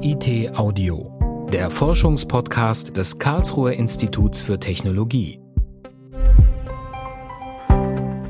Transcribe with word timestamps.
KIT 0.00 0.56
Audio, 0.56 1.46
der 1.52 1.70
Forschungspodcast 1.70 2.96
des 2.96 3.18
Karlsruher 3.18 3.72
Instituts 3.72 4.40
für 4.40 4.58
Technologie. 4.58 5.40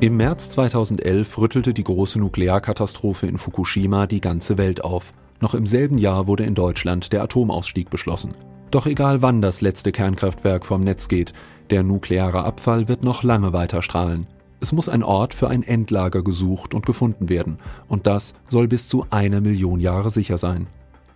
Im 0.01 0.17
März 0.17 0.49
2011 0.49 1.37
rüttelte 1.37 1.73
die 1.73 1.85
große 1.85 2.19
Nuklearkatastrophe 2.19 3.27
in 3.27 3.37
Fukushima 3.37 4.05
die 4.05 4.19
ganze 4.19 4.57
Welt 4.57 4.83
auf. 4.83 5.11
Noch 5.39 5.53
im 5.53 5.65
selben 5.65 5.97
Jahr 5.97 6.27
wurde 6.27 6.43
in 6.43 6.55
Deutschland 6.55 7.13
der 7.13 7.23
Atomausstieg 7.23 7.89
beschlossen. 7.89 8.33
Doch 8.71 8.85
egal 8.85 9.21
wann 9.21 9.41
das 9.41 9.61
letzte 9.61 9.93
Kernkraftwerk 9.93 10.65
vom 10.65 10.83
Netz 10.83 11.07
geht, 11.07 11.31
der 11.69 11.83
nukleare 11.83 12.43
Abfall 12.43 12.89
wird 12.89 13.03
noch 13.03 13.23
lange 13.23 13.53
weiter 13.53 13.81
strahlen. 13.81 14.27
Es 14.59 14.73
muss 14.73 14.89
ein 14.89 15.03
Ort 15.03 15.33
für 15.33 15.47
ein 15.47 15.63
Endlager 15.63 16.21
gesucht 16.21 16.73
und 16.73 16.85
gefunden 16.85 17.29
werden, 17.29 17.59
und 17.87 18.07
das 18.07 18.35
soll 18.49 18.67
bis 18.67 18.89
zu 18.89 19.05
einer 19.09 19.39
Million 19.39 19.79
Jahre 19.79 20.09
sicher 20.09 20.37
sein. 20.37 20.67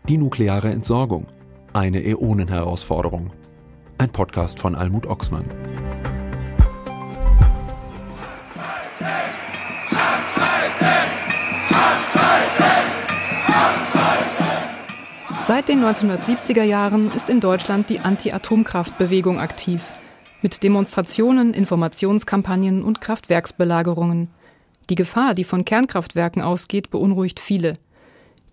Die 0.07 0.19
nukleare 0.19 0.69
Entsorgung. 0.69 1.25
Eine 1.73 2.05
Äonenherausforderung. 2.05 3.31
Ein 3.97 4.11
Podcast 4.11 4.59
von 4.59 4.75
Almut 4.75 5.07
Oxmann. 5.07 5.45
Seit 15.47 15.69
den 15.69 15.79
1970er 15.79 16.61
Jahren 16.61 17.11
ist 17.11 17.31
in 17.31 17.39
Deutschland 17.39 17.89
die 17.89 17.99
Anti-Atomkraftbewegung 17.99 19.39
aktiv 19.39 19.91
mit 20.43 20.61
Demonstrationen, 20.61 21.55
Informationskampagnen 21.55 22.83
und 22.83 23.01
Kraftwerksbelagerungen. 23.01 24.29
Die 24.91 24.95
Gefahr, 24.95 25.33
die 25.33 25.43
von 25.43 25.65
Kernkraftwerken 25.65 26.43
ausgeht, 26.43 26.91
beunruhigt 26.91 27.39
viele. 27.39 27.77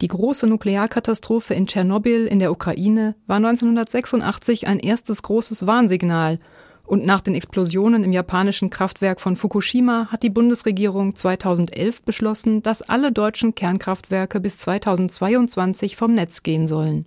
Die 0.01 0.09
große 0.09 0.47
Nuklearkatastrophe 0.47 1.55
in 1.55 1.67
Tschernobyl 1.67 2.27
in 2.27 2.39
der 2.41 2.51
Ukraine 2.51 3.15
war 3.27 3.37
1986 3.37 4.67
ein 4.67 4.81
erstes 4.81 5.23
großes 5.23 5.67
Warnsignal 5.67 6.39
und 6.87 7.07
nach 7.07 7.21
den 7.21 7.35
Explosionen 7.35 8.03
im 8.05 8.13
japanischen 8.13 8.69
Kraftwerk 8.69 9.21
von 9.21 9.37
Fukushima 9.37 10.09
hat 10.11 10.23
die 10.23 10.31
Bundesregierung 10.31 11.15
2011 11.15 12.03
beschlossen, 12.03 12.63
dass 12.63 12.83
alle 12.83 13.13
deutschen 13.13 13.55
Kernkraftwerke 13.55 14.41
bis 14.41 14.59
2022 14.59 15.97
vom 15.97 16.15
Netz 16.15 16.43
gehen 16.43 16.67
sollen. 16.67 17.07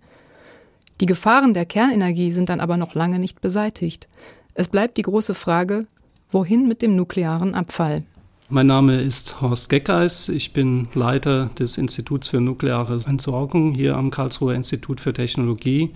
Die 1.02 1.06
Gefahren 1.06 1.54
der 1.54 1.66
Kernenergie 1.66 2.32
sind 2.32 2.50
dann 2.50 2.62
aber 2.62 2.78
noch 2.78 2.96
lange 2.96 3.20
nicht 3.20 3.42
beseitigt. 3.42 4.08
Es 4.54 4.70
bleibt 4.70 4.98
die 4.98 5.02
große 5.02 5.34
Frage, 5.34 5.88
wohin 6.32 6.68
mit 6.68 6.82
dem 6.82 6.96
nuklearen 6.96 7.54
Abfall? 7.54 8.04
Mein 8.48 8.68
Name 8.68 9.02
ist 9.02 9.42
Horst 9.42 9.70
Geckeis. 9.70 10.30
Ich 10.30 10.54
bin 10.54 10.88
Leiter 10.94 11.50
des 11.58 11.80
Instituts 11.80 12.28
für 12.28 12.40
nukleare 12.40 13.02
Entsorgung 13.08 13.74
hier 13.74 13.98
am 13.98 14.12
Karlsruher 14.12 14.54
Institut 14.54 15.00
für 15.00 15.14
Technologie. 15.14 15.96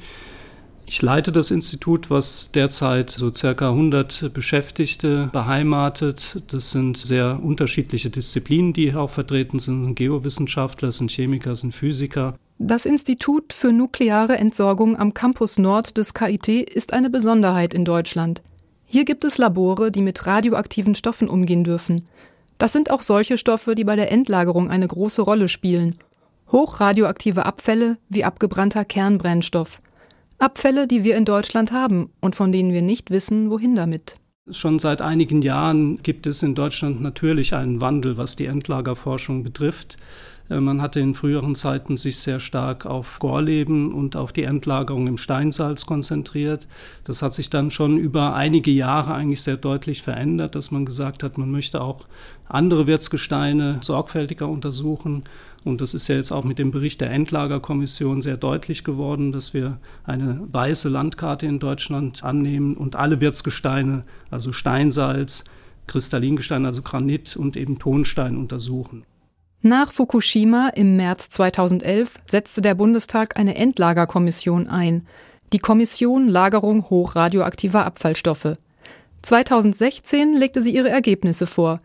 Ich 0.88 1.00
leite 1.04 1.32
das 1.32 1.52
Institut, 1.52 2.10
was 2.10 2.50
derzeit 2.52 3.12
so 3.12 3.32
circa 3.32 3.70
100 3.70 4.34
Beschäftigte 4.34 5.30
beheimatet. 5.32 6.42
Das 6.48 6.72
sind 6.72 6.98
sehr 6.98 7.40
unterschiedliche 7.44 8.10
Disziplinen, 8.10 8.74
die 8.74 8.90
hier 8.90 9.00
auch 9.00 9.12
vertreten 9.12 9.60
sind. 9.60 9.84
sind 9.84 9.94
Geowissenschaftler, 9.94 10.92
sind 10.92 11.12
Chemiker, 11.12 11.56
sind 11.56 11.76
Physiker. 11.76 12.34
Das 12.58 12.88
Institut 12.88 13.54
für 13.54 13.72
nukleare 13.72 14.40
Entsorgung 14.40 14.98
am 14.98 15.14
Campus 15.14 15.60
Nord 15.60 15.98
des 15.98 16.16
KIT 16.16 16.48
ist 16.48 16.94
eine 16.94 17.12
Besonderheit 17.12 17.76
in 17.76 17.86
Deutschland. 17.86 18.42
Hier 18.88 19.06
gibt 19.06 19.24
es 19.24 19.38
Labore, 19.38 19.92
die 19.92 20.02
mit 20.02 20.26
radioaktiven 20.26 20.96
Stoffen 20.96 21.30
umgehen 21.30 21.64
dürfen. 21.64 22.06
Das 22.60 22.74
sind 22.74 22.92
auch 22.92 23.02
solche 23.02 23.38
Stoffe, 23.38 23.74
die 23.74 23.86
bei 23.86 23.96
der 23.96 24.12
Endlagerung 24.12 24.70
eine 24.70 24.88
große 24.88 25.22
Rolle 25.22 25.48
spielen. 25.48 25.96
Hochradioaktive 26.52 27.46
Abfälle 27.46 27.98
wie 28.10 28.26
abgebrannter 28.26 28.84
Kernbrennstoff. 28.84 29.82
Abfälle, 30.38 30.86
die 30.86 31.04
wir 31.04 31.16
in 31.16 31.26
Deutschland 31.26 31.72
haben 31.72 32.12
und 32.20 32.36
von 32.36 32.52
denen 32.52 32.74
wir 32.74 32.82
nicht 32.82 33.12
wissen, 33.12 33.50
wohin 33.50 33.76
damit. 33.76 34.18
Schon 34.52 34.80
seit 34.80 35.02
einigen 35.02 35.42
Jahren 35.42 36.02
gibt 36.04 36.28
es 36.28 36.44
in 36.44 36.54
Deutschland 36.56 37.02
natürlich 37.02 37.54
einen 37.54 37.82
Wandel, 37.82 38.18
was 38.18 38.36
die 38.36 38.46
Endlagerforschung 38.46 39.44
betrifft. 39.44 39.98
Äh, 40.50 40.60
man 40.60 40.82
hatte 40.82 41.00
in 41.00 41.14
früheren 41.14 41.56
Zeiten 41.56 41.98
sich 41.98 42.18
sehr 42.18 42.40
stark 42.40 42.86
auf 42.86 43.20
Gorleben 43.20 43.94
und 43.94 44.16
auf 44.16 44.34
die 44.34 44.44
Endlagerung 44.44 45.08
im 45.08 45.18
Steinsalz 45.18 45.86
konzentriert. 45.86 46.68
Das 47.04 47.22
hat 47.22 47.34
sich 47.34 47.50
dann 47.50 47.72
schon 47.72 47.98
über 47.98 48.36
einige 48.36 48.72
Jahre 48.72 49.14
eigentlich 49.14 49.42
sehr 49.42 49.58
deutlich 49.58 50.02
verändert, 50.02 50.56
dass 50.56 50.72
man 50.72 50.86
gesagt 50.86 51.24
hat, 51.24 51.38
man 51.38 51.52
möchte 51.52 51.82
auch 51.82 52.06
andere 52.48 52.88
Wirtsgesteine 52.88 53.80
sorgfältiger 53.82 54.48
untersuchen. 54.48 55.24
Und 55.66 55.82
das 55.82 55.94
ist 55.94 56.08
ja 56.08 56.16
jetzt 56.16 56.32
auch 56.32 56.46
mit 56.46 56.58
dem 56.58 56.72
Bericht 56.72 57.02
der 57.02 57.12
Endlagerkommission 57.12 58.22
sehr 58.22 58.38
deutlich 58.38 58.86
geworden, 58.86 59.34
dass 59.34 59.54
wir 59.54 59.78
eine 60.06 60.42
weiße 60.52 60.88
Landkarte 60.88 61.46
in 61.46 61.60
Deutschland 61.60 62.24
annehmen 62.24 62.76
und 62.76 62.96
alle 62.96 63.20
Wirtsgesteine, 63.20 64.04
also 64.32 64.54
Steinsalz, 64.54 65.44
Kristallingestein, 65.88 66.66
also 66.66 66.82
Granit 66.82 67.36
und 67.36 67.58
eben 67.58 67.78
Tonstein 67.78 68.38
untersuchen. 68.38 69.04
Nach 69.62 69.92
Fukushima 69.92 70.70
im 70.70 70.96
März 70.96 71.32
2011 71.32 72.16
setzte 72.26 72.62
der 72.62 72.76
Bundestag 72.76 73.38
eine 73.38 73.58
Endlagerkommission 73.58 74.70
ein, 74.70 75.06
die 75.52 75.60
Kommission 75.60 76.30
Lagerung 76.30 76.90
hochradioaktiver 76.90 77.86
Abfallstoffe. 77.86 78.56
2016 79.22 80.34
legte 80.34 80.62
sie 80.62 80.74
ihre 80.74 80.90
Ergebnisse 80.90 81.46
vor. 81.46 81.80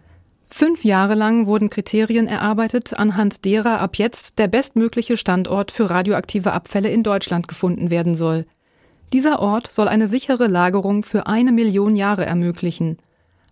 Fünf 0.46 0.84
Jahre 0.84 1.16
lang 1.16 1.46
wurden 1.46 1.68
Kriterien 1.68 2.28
erarbeitet, 2.28 2.96
anhand 2.96 3.44
derer 3.44 3.80
ab 3.80 3.96
jetzt 3.96 4.38
der 4.38 4.46
bestmögliche 4.46 5.16
Standort 5.16 5.72
für 5.72 5.90
radioaktive 5.90 6.52
Abfälle 6.52 6.90
in 6.90 7.02
Deutschland 7.02 7.48
gefunden 7.48 7.90
werden 7.90 8.14
soll. 8.14 8.46
Dieser 9.12 9.40
Ort 9.40 9.72
soll 9.72 9.88
eine 9.88 10.06
sichere 10.06 10.46
Lagerung 10.46 11.02
für 11.02 11.26
eine 11.26 11.50
Million 11.50 11.96
Jahre 11.96 12.24
ermöglichen. 12.24 12.98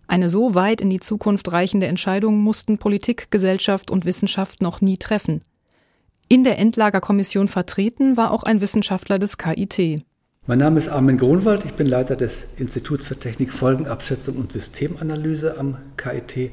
Eine 0.07 0.29
so 0.29 0.53
weit 0.53 0.81
in 0.81 0.89
die 0.89 0.99
Zukunft 0.99 1.51
reichende 1.53 1.87
Entscheidung 1.87 2.39
mussten 2.39 2.77
Politik, 2.77 3.31
Gesellschaft 3.31 3.89
und 3.89 4.05
Wissenschaft 4.05 4.61
noch 4.61 4.81
nie 4.81 4.97
treffen. 4.97 5.41
In 6.27 6.43
der 6.43 6.59
Endlagerkommission 6.59 7.47
vertreten 7.47 8.17
war 8.17 8.31
auch 8.31 8.43
ein 8.43 8.61
Wissenschaftler 8.61 9.19
des 9.19 9.37
KIT. 9.37 10.03
Mein 10.45 10.59
Name 10.59 10.77
ist 10.77 10.89
Armin 10.89 11.17
Grunwald, 11.17 11.63
ich 11.63 11.73
bin 11.73 11.87
Leiter 11.87 12.17
des 12.17 12.43
Instituts 12.57 13.07
für 13.07 13.17
Technik, 13.17 13.53
Folgenabschätzung 13.53 14.35
und 14.35 14.51
Systemanalyse 14.51 15.57
am 15.57 15.77
KIT. 15.95 16.51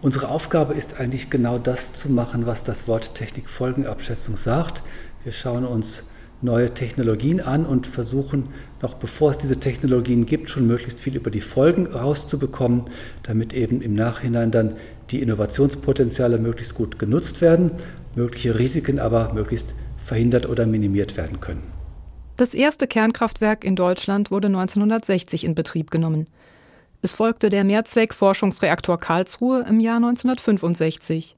Unsere 0.00 0.28
Aufgabe 0.28 0.74
ist 0.74 1.00
eigentlich 1.00 1.30
genau 1.30 1.58
das 1.58 1.92
zu 1.92 2.08
machen, 2.08 2.46
was 2.46 2.62
das 2.62 2.86
Wort 2.86 3.14
Technik-Folgenabschätzung 3.14 4.36
sagt. 4.36 4.84
Wir 5.24 5.32
schauen 5.32 5.64
uns 5.64 6.04
neue 6.42 6.72
Technologien 6.72 7.40
an 7.40 7.66
und 7.66 7.86
versuchen, 7.86 8.50
noch 8.86 8.94
bevor 8.94 9.32
es 9.32 9.38
diese 9.38 9.58
Technologien 9.58 10.26
gibt, 10.26 10.48
schon 10.48 10.68
möglichst 10.68 11.00
viel 11.00 11.16
über 11.16 11.32
die 11.32 11.40
Folgen 11.40 11.86
rauszubekommen, 11.86 12.84
damit 13.24 13.52
eben 13.52 13.80
im 13.80 13.94
Nachhinein 13.94 14.52
dann 14.52 14.76
die 15.10 15.20
Innovationspotenziale 15.22 16.38
möglichst 16.38 16.74
gut 16.74 16.96
genutzt 16.96 17.40
werden, 17.40 17.72
mögliche 18.14 18.56
Risiken 18.56 19.00
aber 19.00 19.32
möglichst 19.34 19.74
verhindert 19.98 20.48
oder 20.48 20.66
minimiert 20.66 21.16
werden 21.16 21.40
können. 21.40 21.64
Das 22.36 22.54
erste 22.54 22.86
Kernkraftwerk 22.86 23.64
in 23.64 23.74
Deutschland 23.74 24.30
wurde 24.30 24.46
1960 24.46 25.44
in 25.44 25.56
Betrieb 25.56 25.90
genommen. 25.90 26.28
Es 27.02 27.12
folgte 27.12 27.50
der 27.50 27.64
Mehrzweck-Forschungsreaktor 27.64 29.00
Karlsruhe 29.00 29.64
im 29.68 29.80
Jahr 29.80 29.96
1965. 29.96 31.36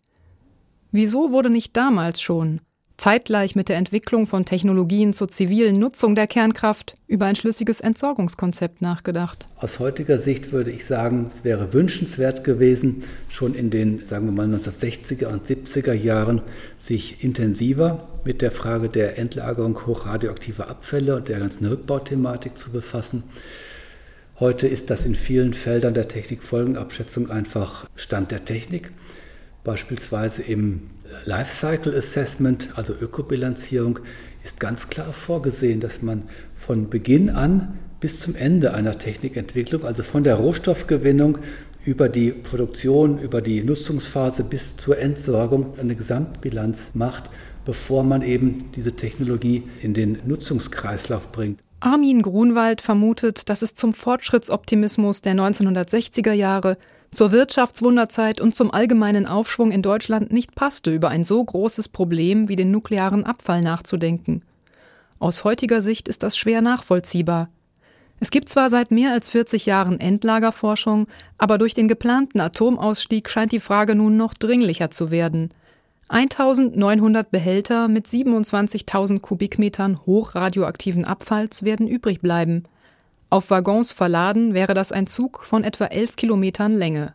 Wieso 0.93 1.33
wurde 1.33 1.49
nicht 1.49 1.75
damals 1.77 2.21
schon 2.21 2.61
zeitgleich 2.99 3.55
mit 3.55 3.69
der 3.69 3.77
Entwicklung 3.77 4.27
von 4.27 4.45
Technologien 4.45 5.13
zur 5.13 5.29
zivilen 5.29 5.77
Nutzung 5.77 6.15
der 6.15 6.27
Kernkraft 6.27 6.97
über 7.07 7.27
ein 7.27 7.37
schlüssiges 7.37 7.81
Entsorgungskonzept 7.81 8.83
nachgedacht. 8.83 9.49
Aus 9.57 9.79
heutiger 9.79 10.19
Sicht 10.19 10.53
würde 10.53 10.73
ich 10.73 10.85
sagen, 10.85 11.27
es 11.29 11.45
wäre 11.45 11.73
wünschenswert 11.73 12.43
gewesen, 12.45 13.05
schon 13.29 13.55
in 13.55 13.71
den, 13.71 14.05
sagen 14.05 14.27
wir 14.27 14.33
mal, 14.33 14.47
1960er 14.47 15.27
und 15.27 15.47
70er 15.47 15.95
Jahren 15.95 16.43
sich 16.79 17.23
intensiver 17.23 18.09
mit 18.25 18.43
der 18.43 18.51
Frage 18.51 18.89
der 18.89 19.17
Endlagerung 19.17 19.87
hochradioaktiver 19.87 20.69
Abfälle 20.69 21.17
und 21.17 21.29
der 21.29 21.39
ganzen 21.39 21.67
Rückbauthematik 21.67 22.59
zu 22.59 22.73
befassen. 22.73 23.23
Heute 24.41 24.67
ist 24.67 24.91
das 24.91 25.05
in 25.05 25.15
vielen 25.15 25.55
Feldern 25.55 25.95
der 25.95 26.09
Technikfolgenabschätzung 26.09 27.31
einfach 27.31 27.89
Stand 27.95 28.33
der 28.33 28.45
Technik. 28.45 28.91
Beispielsweise 29.65 30.43
im 30.43 30.83
Lifecycle 31.25 31.97
Assessment, 31.97 32.71
also 32.77 32.95
Ökobilanzierung, 32.95 34.01
ist 34.45 34.61
ganz 34.61 34.89
klar 34.89 35.13
vorgesehen, 35.13 35.81
dass 35.81 36.03
man 36.03 36.25
von 36.57 36.89
Beginn 36.89 37.31
an 37.31 37.79
bis 38.01 38.21
zum 38.21 38.35
Ende 38.37 38.75
einer 38.75 38.99
Technikentwicklung, 38.99 39.85
also 39.85 40.03
von 40.03 40.23
der 40.23 40.37
Rohstoffgewinnung 40.37 41.39
über 41.85 42.09
die 42.09 42.33
Produktion, 42.33 43.19
über 43.19 43.41
die 43.41 43.63
Nutzungsphase 43.63 44.45
bis 44.45 44.77
zur 44.77 44.99
Entsorgung 44.99 45.75
eine 45.79 45.97
Gesamtbilanz 45.97 46.91
macht, 46.95 47.31
bevor 47.65 48.05
man 48.05 48.23
eben 48.23 48.71
diese 48.77 48.93
Technologie 48.93 49.65
in 49.83 49.95
den 49.95 50.19
Nutzungskreislauf 50.27 51.33
bringt. 51.33 51.61
Armin 51.81 52.23
Grunwald 52.23 52.81
vermutet, 52.81 53.49
dass 53.49 53.63
es 53.63 53.75
zum 53.75 53.95
Fortschrittsoptimismus 53.95 55.23
der 55.23 55.35
1960er 55.35 56.33
Jahre 56.33 56.77
zur 57.11 57.33
Wirtschaftswunderzeit 57.33 58.41
und 58.41 58.55
zum 58.55 58.73
allgemeinen 58.73 59.27
Aufschwung 59.27 59.71
in 59.71 59.83
Deutschland 59.83 60.33
nicht 60.33 60.55
passte, 60.55 60.95
über 60.95 61.09
ein 61.09 61.25
so 61.25 61.43
großes 61.43 61.89
Problem 61.89 62.49
wie 62.49 62.57
den 62.57 62.71
nuklearen 62.71 63.25
Abfall 63.25 63.61
nachzudenken. 63.61 64.43
Aus 65.19 65.45
heutiger 65.45 65.83
Sicht 65.83 66.09
ist 66.09 66.23
das 66.23 66.37
schwer 66.37 66.63
nachvollziehbar. 66.63 67.49
Es 68.21 68.31
gibt 68.31 68.49
zwar 68.49 68.69
seit 68.69 68.91
mehr 68.91 69.13
als 69.13 69.31
40 69.31 69.67
Jahren 69.67 70.01
Endlagerforschung, 70.01 71.07
aber 71.39 71.57
durch 71.57 71.75
den 71.75 71.89
geplanten 71.89 72.41
Atomausstieg 72.41 73.29
scheint 73.29 73.53
die 73.53 73.61
Frage 73.61 73.95
nun 73.95 74.17
noch 74.17 74.35
dringlicher 74.35 74.91
zu 74.91 75.11
werden. 75.11 75.51
1900 76.09 77.31
Behälter 77.31 77.87
mit 77.87 78.07
27.000 78.07 79.21
Kubikmetern 79.21 80.01
hochradioaktiven 80.07 81.05
Abfalls 81.05 81.65
werden 81.65 81.87
übrig 81.87 82.21
bleiben. 82.21 82.65
Auf 83.31 83.51
Waggons 83.51 83.93
verladen 83.93 84.55
wäre 84.55 84.75
das 84.75 84.93
ein 84.93 85.07
Zug 85.07 85.45
von 85.45 85.65
etwa 85.65 85.87
11 85.87 86.17
Kilometern 86.17 86.73
Länge. 86.73 87.15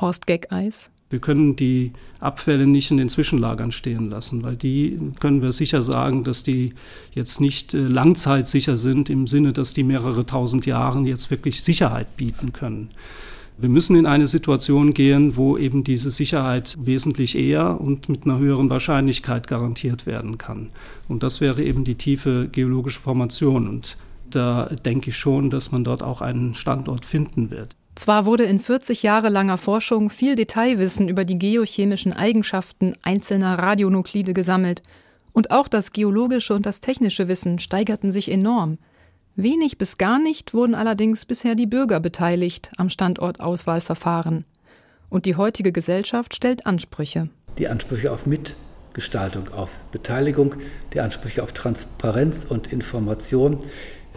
Horst 0.00 0.26
Geckeis 0.26 0.90
wir 1.14 1.20
können 1.20 1.54
die 1.54 1.92
Abfälle 2.18 2.66
nicht 2.66 2.90
in 2.90 2.96
den 2.96 3.08
Zwischenlagern 3.08 3.70
stehen 3.70 4.10
lassen, 4.10 4.42
weil 4.42 4.56
die 4.56 4.98
können 5.20 5.42
wir 5.42 5.52
sicher 5.52 5.80
sagen, 5.80 6.24
dass 6.24 6.42
die 6.42 6.74
jetzt 7.12 7.40
nicht 7.40 7.72
äh, 7.72 7.78
langzeitsicher 7.78 8.76
sind 8.76 9.10
im 9.10 9.28
Sinne, 9.28 9.52
dass 9.52 9.74
die 9.74 9.84
mehrere 9.84 10.26
tausend 10.26 10.66
Jahren 10.66 11.06
jetzt 11.06 11.30
wirklich 11.30 11.62
Sicherheit 11.62 12.16
bieten 12.16 12.52
können. 12.52 12.90
Wir 13.58 13.68
müssen 13.68 13.94
in 13.94 14.06
eine 14.06 14.26
Situation 14.26 14.92
gehen, 14.92 15.36
wo 15.36 15.56
eben 15.56 15.84
diese 15.84 16.10
Sicherheit 16.10 16.76
wesentlich 16.80 17.38
eher 17.38 17.80
und 17.80 18.08
mit 18.08 18.24
einer 18.24 18.38
höheren 18.38 18.68
Wahrscheinlichkeit 18.68 19.46
garantiert 19.46 20.06
werden 20.06 20.36
kann. 20.38 20.70
Und 21.06 21.22
das 21.22 21.40
wäre 21.40 21.62
eben 21.62 21.84
die 21.84 21.94
tiefe 21.94 22.48
geologische 22.50 22.98
Formation. 22.98 23.68
Und 23.68 23.96
da 24.34 24.66
denke 24.84 25.10
ich 25.10 25.16
schon, 25.16 25.50
dass 25.50 25.72
man 25.72 25.84
dort 25.84 26.02
auch 26.02 26.20
einen 26.20 26.54
Standort 26.54 27.04
finden 27.04 27.50
wird. 27.50 27.76
Zwar 27.94 28.26
wurde 28.26 28.44
in 28.44 28.58
40 28.58 29.02
Jahre 29.02 29.28
langer 29.28 29.56
Forschung 29.56 30.10
viel 30.10 30.34
Detailwissen 30.34 31.08
über 31.08 31.24
die 31.24 31.38
geochemischen 31.38 32.12
Eigenschaften 32.12 32.94
einzelner 33.02 33.58
Radionuklide 33.58 34.34
gesammelt, 34.34 34.82
und 35.32 35.50
auch 35.50 35.66
das 35.66 35.92
geologische 35.92 36.54
und 36.54 36.64
das 36.64 36.80
technische 36.80 37.26
Wissen 37.26 37.58
steigerten 37.58 38.12
sich 38.12 38.30
enorm. 38.30 38.78
Wenig 39.34 39.78
bis 39.78 39.98
gar 39.98 40.20
nicht 40.20 40.54
wurden 40.54 40.76
allerdings 40.76 41.26
bisher 41.26 41.56
die 41.56 41.66
Bürger 41.66 41.98
beteiligt 41.98 42.70
am 42.76 42.88
Standortauswahlverfahren. 42.88 44.44
Und 45.10 45.26
die 45.26 45.34
heutige 45.34 45.72
Gesellschaft 45.72 46.36
stellt 46.36 46.66
Ansprüche. 46.66 47.28
Die 47.58 47.66
Ansprüche 47.66 48.12
auf 48.12 48.26
Mitgestaltung, 48.26 49.48
auf 49.48 49.76
Beteiligung, 49.90 50.54
die 50.92 51.00
Ansprüche 51.00 51.42
auf 51.42 51.52
Transparenz 51.52 52.46
und 52.48 52.72
Information, 52.72 53.58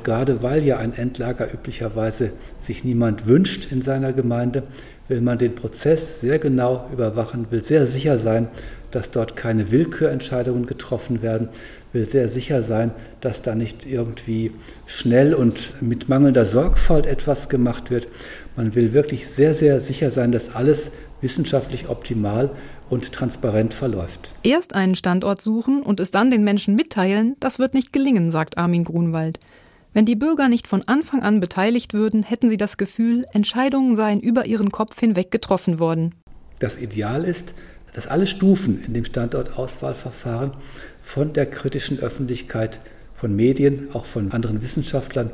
Gerade 0.07 0.41
weil 0.41 0.63
ja 0.63 0.77
ein 0.77 0.93
Endlager 0.93 1.53
üblicherweise 1.53 2.31
sich 2.61 2.85
niemand 2.85 3.27
wünscht 3.27 3.69
in 3.73 3.81
seiner 3.81 4.13
Gemeinde, 4.13 4.63
will 5.09 5.19
man 5.19 5.37
den 5.37 5.53
Prozess 5.53 6.21
sehr 6.21 6.39
genau 6.39 6.87
überwachen, 6.93 7.47
will 7.49 7.61
sehr 7.61 7.85
sicher 7.87 8.17
sein, 8.17 8.47
dass 8.91 9.11
dort 9.11 9.35
keine 9.35 9.69
Willkürentscheidungen 9.69 10.65
getroffen 10.65 11.21
werden, 11.21 11.49
will 11.91 12.05
sehr 12.05 12.29
sicher 12.29 12.63
sein, 12.63 12.91
dass 13.19 13.41
da 13.41 13.53
nicht 13.53 13.85
irgendwie 13.85 14.51
schnell 14.85 15.33
und 15.33 15.73
mit 15.81 16.07
mangelnder 16.07 16.45
Sorgfalt 16.45 17.05
etwas 17.05 17.49
gemacht 17.49 17.91
wird. 17.91 18.07
Man 18.55 18.75
will 18.75 18.93
wirklich 18.93 19.27
sehr, 19.27 19.53
sehr 19.55 19.81
sicher 19.81 20.11
sein, 20.11 20.31
dass 20.31 20.55
alles 20.55 20.89
wissenschaftlich 21.19 21.89
optimal 21.89 22.51
und 22.89 23.11
transparent 23.11 23.73
verläuft. 23.73 24.33
Erst 24.43 24.73
einen 24.73 24.95
Standort 24.95 25.41
suchen 25.41 25.81
und 25.81 25.99
es 25.99 26.11
dann 26.11 26.31
den 26.31 26.45
Menschen 26.45 26.75
mitteilen, 26.75 27.35
das 27.41 27.59
wird 27.59 27.73
nicht 27.73 27.91
gelingen, 27.91 28.31
sagt 28.31 28.57
Armin 28.57 28.85
Grunwald. 28.85 29.37
Wenn 29.93 30.05
die 30.05 30.15
Bürger 30.15 30.49
nicht 30.49 30.67
von 30.67 30.83
Anfang 30.85 31.21
an 31.21 31.39
beteiligt 31.39 31.93
würden, 31.93 32.23
hätten 32.23 32.49
sie 32.49 32.57
das 32.57 32.77
Gefühl, 32.77 33.25
Entscheidungen 33.33 33.95
seien 33.95 34.19
über 34.19 34.45
ihren 34.45 34.71
Kopf 34.71 34.99
hinweg 34.99 35.31
getroffen 35.31 35.79
worden. 35.79 36.13
Das 36.59 36.77
Ideal 36.77 37.23
ist, 37.23 37.53
dass 37.93 38.07
alle 38.07 38.27
Stufen 38.27 38.83
in 38.85 38.93
dem 38.93 39.05
Standortauswahlverfahren 39.05 40.51
von 41.01 41.33
der 41.33 41.45
kritischen 41.47 41.99
Öffentlichkeit, 41.99 42.79
von 43.13 43.35
Medien, 43.35 43.89
auch 43.93 44.05
von 44.05 44.31
anderen 44.31 44.61
Wissenschaftlern 44.61 45.31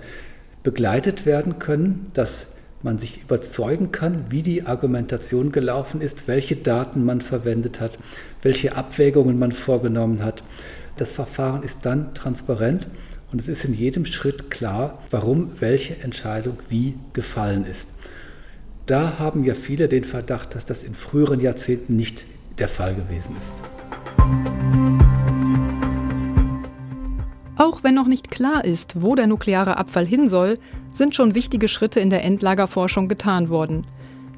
begleitet 0.64 1.26
werden 1.26 1.60
können, 1.60 2.08
dass 2.14 2.46
man 2.82 2.98
sich 2.98 3.22
überzeugen 3.22 3.92
kann, 3.92 4.26
wie 4.30 4.44
die 4.44 4.66
Argumentation 4.66 5.52
gelaufen 5.52 6.02
ist, 6.02 6.28
welche 6.28 6.56
Daten 6.56 7.04
man 7.04 7.22
verwendet 7.22 7.80
hat, 7.80 7.98
welche 8.42 8.76
Abwägungen 8.76 9.40
man 9.40 9.52
vorgenommen 9.52 10.24
hat. 10.24 10.44
Das 10.98 11.12
Verfahren 11.12 11.64
ist 11.64 11.80
dann 11.82 12.14
transparent 12.14 12.88
und 13.33 13.39
es 13.39 13.47
ist 13.47 13.65
in 13.65 13.74
jedem 13.74 14.06
Schritt 14.06 14.51
klar, 14.51 15.00
warum 15.09 15.59
welche 15.59 16.00
Entscheidung 16.01 16.57
wie 16.69 16.94
gefallen 17.13 17.65
ist. 17.65 17.88
Da 18.85 19.18
haben 19.18 19.44
ja 19.44 19.56
viele 19.56 19.88
den 19.88 20.03
Verdacht, 20.03 20.53
dass 20.53 20.65
das 20.65 20.83
in 20.83 20.94
früheren 20.94 21.39
Jahrzehnten 21.39 21.95
nicht 21.95 22.25
der 22.59 22.68
Fall 22.68 22.94
gewesen 22.94 23.35
ist. 23.41 23.53
Auch 27.57 27.83
wenn 27.83 27.95
noch 27.95 28.07
nicht 28.07 28.30
klar 28.30 28.63
ist, 28.63 29.01
wo 29.01 29.15
der 29.15 29.25
nukleare 29.25 29.77
Abfall 29.77 30.06
hin 30.06 30.27
soll, 30.27 30.59
sind 30.94 31.15
schon 31.15 31.33
wichtige 31.33 31.68
Schritte 31.68 32.00
in 32.00 32.12
der 32.12 32.24
Endlagerforschung 32.24 33.07
getan 33.07 33.50
worden. 33.50 33.88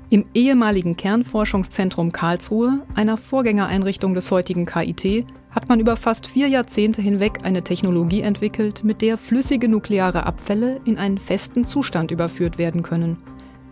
Im 0.09 0.25
ehemaligen 0.33 0.95
Kernforschungszentrum 0.95 2.13
Karlsruhe, 2.13 2.79
einer 2.93 3.17
Vorgängereinrichtung 3.17 4.13
des 4.13 4.31
heutigen 4.31 4.65
KIT, 4.65 5.25
hat 5.55 5.69
man 5.69 5.79
über 5.79 5.95
fast 5.95 6.27
vier 6.27 6.49
Jahrzehnte 6.49 7.01
hinweg 7.01 7.39
eine 7.43 7.63
Technologie 7.63 8.21
entwickelt, 8.21 8.83
mit 8.83 9.01
der 9.01 9.17
flüssige 9.17 9.69
nukleare 9.69 10.25
Abfälle 10.25 10.81
in 10.83 10.97
einen 10.97 11.17
festen 11.17 11.63
Zustand 11.63 12.11
überführt 12.11 12.57
werden 12.57 12.83
können. 12.83 13.17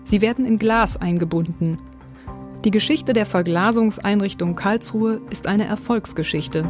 Sie 0.06 0.22
werden 0.22 0.46
in 0.46 0.58
Glas 0.58 0.96
eingebunden. 0.96 1.78
Die 2.64 2.72
Geschichte 2.72 3.12
der 3.12 3.26
Verglasungseinrichtung 3.26 4.56
Karlsruhe 4.56 5.20
ist 5.30 5.46
eine 5.46 5.66
Erfolgsgeschichte. 5.66 6.64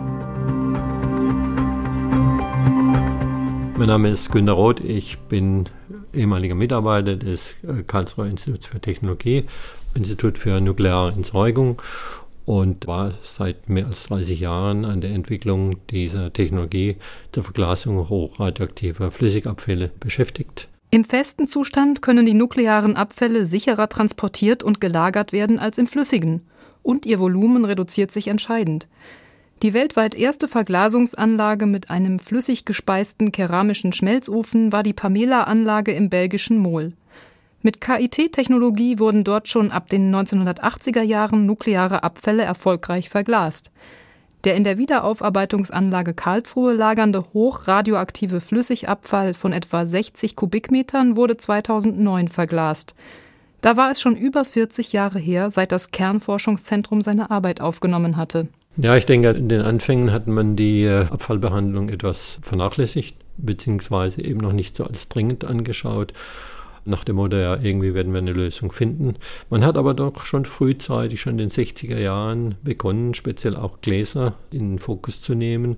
Mein 3.78 3.88
Name 3.88 4.10
ist 4.10 4.32
Günter 4.32 4.54
Roth, 4.54 4.80
ich 4.80 5.20
bin 5.20 5.70
ehemaliger 6.12 6.56
Mitarbeiter 6.56 7.16
des 7.16 7.42
äh, 7.64 7.84
Karlsruher 7.86 8.28
Instituts 8.28 8.68
für 8.68 8.80
Technologie, 8.80 9.46
Institut 9.94 10.40
für 10.40 10.60
nukleare 10.62 11.12
Entsorgung 11.12 11.82
und 12.46 12.88
war 12.88 13.14
seit 13.24 13.70
mehr 13.70 13.86
als 13.88 14.04
30 14.04 14.40
Jahren 14.40 14.86
an 14.86 15.02
der 15.02 15.12
Entwicklung 15.12 15.78
dieser 15.90 16.34
Technologie 16.34 16.98
zur 17.32 17.44
Verglasung 17.44 18.10
hochradioaktiver 18.10 19.12
Flüssigabfälle 19.12 19.92
beschäftigt. 20.00 20.68
Im 20.92 21.04
festen 21.04 21.48
Zustand 21.48 22.02
können 22.02 22.26
die 22.26 22.36
nuklearen 22.36 22.96
Abfälle 22.96 23.46
sicherer 23.46 23.90
transportiert 23.90 24.62
und 24.62 24.80
gelagert 24.80 25.34
werden 25.34 25.58
als 25.58 25.78
im 25.78 25.88
flüssigen, 25.88 26.42
und 26.84 27.06
ihr 27.06 27.20
Volumen 27.20 27.66
reduziert 27.66 28.12
sich 28.12 28.28
entscheidend. 28.28 28.88
Die 29.64 29.74
weltweit 29.74 30.14
erste 30.14 30.48
Verglasungsanlage 30.48 31.66
mit 31.66 31.90
einem 31.90 32.20
flüssig 32.20 32.66
gespeisten 32.66 33.32
keramischen 33.32 33.94
Schmelzofen 33.94 34.72
war 34.74 34.84
die 34.84 34.94
Pamela-Anlage 34.94 35.94
im 35.94 36.10
belgischen 36.10 36.58
Mol. 36.58 36.94
Mit 37.66 37.80
KIT-Technologie 37.80 39.00
wurden 39.00 39.24
dort 39.24 39.48
schon 39.48 39.72
ab 39.72 39.88
den 39.88 40.14
1980er 40.14 41.02
Jahren 41.02 41.46
nukleare 41.46 42.04
Abfälle 42.04 42.44
erfolgreich 42.44 43.08
verglast. 43.08 43.72
Der 44.44 44.58
in 44.58 44.66
der 44.66 44.78
Wiederaufarbeitungsanlage 44.78 46.14
Karlsruhe 46.14 46.74
lagernde 46.74 47.24
hochradioaktive 47.34 48.42
Flüssigabfall 48.42 49.34
von 49.34 49.54
etwa 49.54 49.86
60 49.86 50.36
Kubikmetern 50.36 51.16
wurde 51.16 51.38
2009 51.38 52.28
verglast. 52.28 52.96
Da 53.62 53.78
war 53.78 53.92
es 53.92 54.02
schon 54.02 54.18
über 54.18 54.44
40 54.44 54.92
Jahre 54.92 55.20
her, 55.20 55.50
seit 55.50 55.72
das 55.72 55.92
Kernforschungszentrum 55.92 57.02
seine 57.02 57.32
Arbeit 57.32 57.62
aufgenommen 57.62 58.18
hatte. 58.18 58.50
Ja, 58.76 58.98
ich 58.98 59.06
denke, 59.06 59.30
in 59.30 59.48
den 59.48 59.62
Anfängen 59.62 60.12
hat 60.12 60.28
man 60.28 60.58
die 60.58 60.84
äh, 60.84 61.06
Abfallbehandlung 61.06 61.88
etwas 61.88 62.40
vernachlässigt, 62.42 63.16
beziehungsweise 63.38 64.22
eben 64.22 64.42
noch 64.42 64.52
nicht 64.52 64.76
so 64.76 64.84
als 64.84 65.08
dringend 65.08 65.48
angeschaut 65.48 66.12
nach 66.86 67.04
dem 67.04 67.18
Motto, 67.18 67.38
ja, 67.38 67.58
irgendwie 67.62 67.94
werden 67.94 68.14
wir 68.14 68.20
eine 68.20 68.34
Lösung 68.34 68.72
finden. 68.72 69.16
Man 69.50 69.64
hat 69.64 69.78
aber 69.78 69.94
doch 69.94 70.26
schon 70.26 70.46
frühzeitig, 70.46 71.22
schon 71.22 71.34
in 71.34 71.50
den 71.50 71.50
60er 71.50 71.98
Jahren 71.98 72.56
begonnen, 72.64 73.14
speziell 73.14 73.56
auch 73.56 73.82
Gläser 73.82 74.36
in 74.52 74.72
den 74.72 74.80
Fokus 74.80 75.22
zu 75.22 75.34
nehmen, 75.34 75.78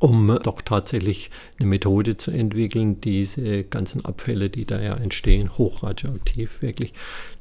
um 0.00 0.38
doch 0.42 0.60
tatsächlich 0.62 1.30
eine 1.58 1.68
Methode 1.68 2.16
zu 2.16 2.30
entwickeln, 2.30 3.00
diese 3.00 3.64
ganzen 3.64 4.04
Abfälle, 4.04 4.50
die 4.50 4.64
da 4.64 4.80
ja 4.80 4.96
entstehen, 4.96 5.56
hochradioaktiv 5.56 6.62
wirklich 6.62 6.92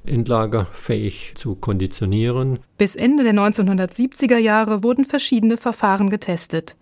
endlagerfähig 0.05 1.33
zu 1.35 1.55
konditionieren. 1.55 2.59
Bis 2.77 2.95
Ende 2.95 3.23
der 3.23 3.33
1970er 3.33 4.37
Jahre 4.37 4.83
wurden 4.83 5.05
verschiedene 5.05 5.57
Verfahren 5.57 6.09
getestet. 6.09 6.75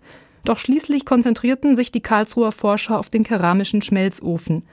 Doch 0.44 0.58
schließlich 0.58 1.04
konzentrierten 1.04 1.76
sich 1.76 1.92
die 1.92 2.00
Karlsruher 2.00 2.52
Forscher 2.52 2.98
auf 2.98 3.10
den 3.10 3.22
keramischen 3.22 3.80
Schmelzofen. 3.80 4.64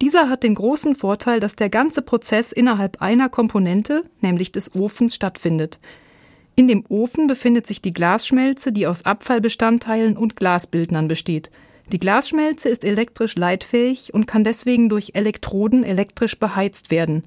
Dieser 0.00 0.28
hat 0.28 0.44
den 0.44 0.54
großen 0.54 0.94
Vorteil, 0.94 1.40
dass 1.40 1.56
der 1.56 1.68
ganze 1.68 2.02
Prozess 2.02 2.52
innerhalb 2.52 3.02
einer 3.02 3.28
Komponente, 3.28 4.04
nämlich 4.20 4.52
des 4.52 4.74
Ofens, 4.74 5.14
stattfindet. 5.14 5.80
In 6.54 6.68
dem 6.68 6.84
Ofen 6.88 7.26
befindet 7.26 7.66
sich 7.66 7.82
die 7.82 7.92
Glasschmelze, 7.92 8.72
die 8.72 8.86
aus 8.86 9.04
Abfallbestandteilen 9.04 10.16
und 10.16 10.36
Glasbildnern 10.36 11.08
besteht. 11.08 11.50
Die 11.90 11.98
Glasschmelze 11.98 12.68
ist 12.68 12.84
elektrisch 12.84 13.34
leitfähig 13.36 14.12
und 14.12 14.26
kann 14.26 14.44
deswegen 14.44 14.88
durch 14.88 15.12
Elektroden 15.14 15.84
elektrisch 15.84 16.38
beheizt 16.38 16.90
werden. 16.90 17.24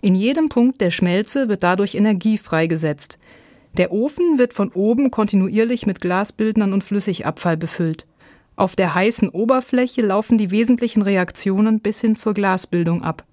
In 0.00 0.14
jedem 0.14 0.48
Punkt 0.48 0.80
der 0.80 0.90
Schmelze 0.90 1.48
wird 1.48 1.62
dadurch 1.62 1.94
Energie 1.94 2.38
freigesetzt. 2.38 3.18
Der 3.76 3.90
Ofen 3.90 4.38
wird 4.38 4.54
von 4.54 4.70
oben 4.70 5.10
kontinuierlich 5.10 5.86
mit 5.86 6.00
Glasbildnern 6.00 6.72
und 6.72 6.84
Flüssigabfall 6.84 7.56
befüllt. 7.56 8.06
Auf 8.56 8.76
der 8.76 8.94
heißen 8.94 9.30
Oberfläche 9.30 10.02
laufen 10.02 10.38
die 10.38 10.50
wesentlichen 10.50 11.02
Reaktionen 11.02 11.80
bis 11.80 12.00
hin 12.00 12.14
zur 12.14 12.34
Glasbildung 12.34 13.02
ab. 13.02 13.24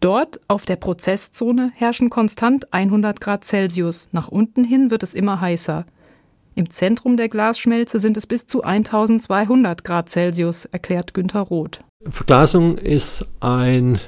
Dort, 0.00 0.40
auf 0.48 0.64
der 0.64 0.76
Prozesszone, 0.76 1.70
herrschen 1.74 2.10
konstant 2.10 2.72
100 2.72 3.20
Grad 3.20 3.44
Celsius. 3.44 4.08
Nach 4.12 4.28
unten 4.28 4.64
hin 4.64 4.90
wird 4.90 5.02
es 5.02 5.14
immer 5.14 5.40
heißer. 5.40 5.84
Im 6.54 6.70
Zentrum 6.70 7.16
der 7.16 7.28
Glasschmelze 7.28 7.98
sind 7.98 8.16
es 8.16 8.26
bis 8.26 8.46
zu 8.46 8.62
1200 8.62 9.84
Grad 9.84 10.08
Celsius, 10.08 10.64
erklärt 10.64 11.14
Günter 11.14 11.40
Roth. 11.40 11.80
Verglasung 12.10 12.78
ist 12.78 13.26
ein 13.40 14.00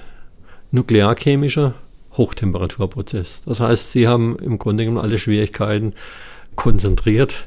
nuklearchemischer 0.70 1.74
Hochtemperaturprozess. 2.16 3.42
Das 3.46 3.60
heißt, 3.60 3.92
Sie 3.92 4.08
haben 4.08 4.36
im 4.40 4.58
Grunde 4.58 4.84
genommen 4.84 5.04
alle 5.04 5.18
Schwierigkeiten 5.18 5.94
konzentriert 6.56 7.46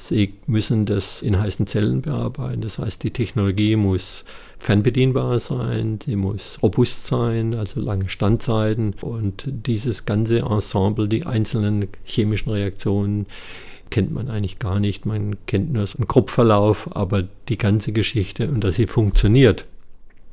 Sie 0.00 0.34
müssen 0.46 0.86
das 0.86 1.20
in 1.20 1.38
heißen 1.38 1.66
Zellen 1.66 2.00
bearbeiten. 2.00 2.62
Das 2.62 2.78
heißt, 2.78 3.02
die 3.02 3.10
Technologie 3.10 3.76
muss 3.76 4.24
fernbedienbar 4.58 5.38
sein, 5.40 5.98
sie 6.02 6.16
muss 6.16 6.58
robust 6.62 7.06
sein, 7.06 7.54
also 7.54 7.80
lange 7.80 8.08
Standzeiten. 8.08 8.94
Und 9.02 9.44
dieses 9.46 10.06
ganze 10.06 10.38
Ensemble, 10.38 11.06
die 11.06 11.26
einzelnen 11.26 11.88
chemischen 12.04 12.50
Reaktionen, 12.50 13.26
kennt 13.90 14.12
man 14.12 14.28
eigentlich 14.28 14.58
gar 14.58 14.80
nicht. 14.80 15.04
Man 15.04 15.36
kennt 15.46 15.72
nur 15.72 15.86
so 15.86 15.98
einen 15.98 16.08
Gruppenverlauf, 16.08 16.96
aber 16.96 17.28
die 17.48 17.58
ganze 17.58 17.92
Geschichte 17.92 18.48
und 18.48 18.64
dass 18.64 18.76
sie 18.76 18.86
funktioniert, 18.86 19.66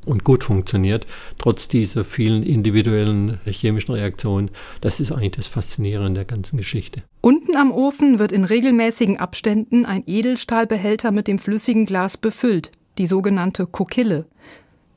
und 0.07 0.23
gut 0.23 0.43
funktioniert, 0.43 1.05
trotz 1.37 1.67
dieser 1.67 2.03
vielen 2.03 2.43
individuellen 2.43 3.39
chemischen 3.45 3.93
Reaktionen. 3.93 4.51
Das 4.81 4.99
ist 4.99 5.11
eigentlich 5.11 5.31
das 5.31 5.47
Faszinierende 5.47 6.19
der 6.19 6.25
ganzen 6.25 6.57
Geschichte. 6.57 7.03
Unten 7.21 7.55
am 7.55 7.71
Ofen 7.71 8.19
wird 8.19 8.31
in 8.31 8.45
regelmäßigen 8.45 9.17
Abständen 9.17 9.85
ein 9.85 10.03
Edelstahlbehälter 10.05 11.11
mit 11.11 11.27
dem 11.27 11.39
flüssigen 11.39 11.85
Glas 11.85 12.17
befüllt, 12.17 12.71
die 12.97 13.07
sogenannte 13.07 13.65
Kokille. 13.65 14.25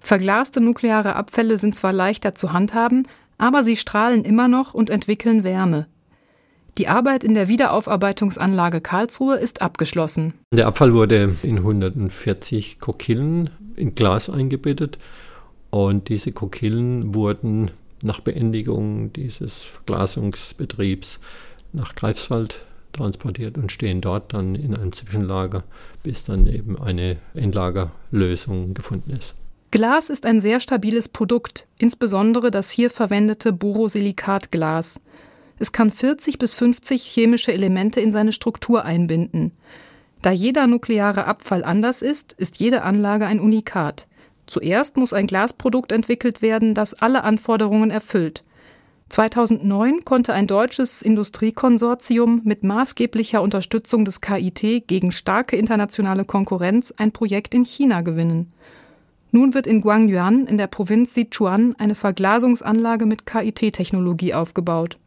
Verglaste 0.01 0.61
nukleare 0.61 1.17
Abfälle 1.17 1.59
sind 1.59 1.75
zwar 1.75 1.93
leichter 1.93 2.35
zu 2.35 2.53
handhaben, 2.53 3.07
aber 3.39 3.65
sie 3.65 3.77
strahlen 3.77 4.25
immer 4.25 4.49
noch 4.49 4.75
und 4.75 4.91
entwickeln 4.91 5.45
Wärme. 5.45 5.87
Die 6.79 6.89
Arbeit 6.89 7.25
in 7.25 7.35
der 7.35 7.49
Wiederaufarbeitungsanlage 7.49 8.81
Karlsruhe 8.81 9.37
ist 9.37 9.61
abgeschlossen. 9.61 10.35
Der 10.53 10.67
Abfall 10.67 10.95
wurde 10.95 11.37
in 11.43 11.59
140 11.59 12.79
Kokillen 12.79 13.51
in 13.81 13.95
Glas 13.95 14.31
eingebettet 14.31 14.99
und 15.71 16.09
diese 16.09 16.33
Kokillen 16.33 17.15
wurden 17.15 17.71
nach 18.03 18.21
Beendigung 18.21 19.13
dieses 19.13 19.63
Verglasungsbetriebs 19.63 21.19
nach 21.73 21.95
Greifswald 21.95 22.61
transportiert 22.93 23.57
und 23.57 23.71
stehen 23.71 24.01
dort 24.01 24.33
dann 24.33 24.55
in 24.55 24.75
einem 24.75 24.93
Zwischenlager, 24.93 25.63
bis 26.03 26.25
dann 26.25 26.47
eben 26.47 26.81
eine 26.81 27.19
Endlagerlösung 27.35 28.75
gefunden 28.75 29.11
ist. 29.13 29.35
Glas 29.71 30.11
ist 30.11 30.27
ein 30.27 30.41
sehr 30.41 30.59
stabiles 30.59 31.09
Produkt, 31.09 31.69
insbesondere 31.79 32.51
das 32.51 32.71
hier 32.71 32.91
verwendete 32.91 33.53
Borosilikatglas. 33.53 35.01
Es 35.61 35.71
kann 35.71 35.93
40 35.93 36.39
bis 36.39 36.55
50 36.55 37.03
chemische 37.03 37.53
Elemente 37.53 38.01
in 38.01 38.11
seine 38.11 38.33
Struktur 38.33 38.85
einbinden. 38.85 39.53
Da 40.23 40.31
jeder 40.31 40.67
nukleare 40.67 41.25
Abfall 41.27 41.65
anders 41.65 42.03
ist, 42.03 42.35
ist 42.35 42.59
jede 42.59 42.83
Anlage 42.83 43.27
ein 43.27 43.41
Unikat. 43.41 44.07
Zuerst 44.47 44.97
muss 44.97 45.13
ein 45.13 45.27
Glasprodukt 45.27 45.93
entwickelt 45.93 46.43
werden, 46.43 46.75
das 46.75 46.95
alle 46.95 47.25
Anforderungen 47.25 47.91
erfüllt. 47.91 48.45
2009 49.09 50.05
konnte 50.05 50.33
ein 50.33 50.47
deutsches 50.47 51.03
Industriekonsortium 51.03 52.43
mit 52.45 52.63
maßgeblicher 52.63 53.43
Unterstützung 53.43 54.05
des 54.05 54.21
KIT 54.21 54.87
gegen 54.87 55.11
starke 55.11 55.57
internationale 55.57 56.25
Konkurrenz 56.25 56.93
ein 56.97 57.11
Projekt 57.11 57.55
in 57.55 57.65
China 57.65 58.03
gewinnen. 58.03 58.53
Nun 59.33 59.55
wird 59.55 59.67
in 59.67 59.81
Guangyuan 59.81 60.47
in 60.47 60.59
der 60.59 60.67
Provinz 60.67 61.15
Sichuan 61.15 61.75
eine 61.79 61.95
Verglasungsanlage 61.95 63.07
mit 63.07 63.27
KIT-Technologie 63.27 64.35
aufgebaut. 64.35 64.99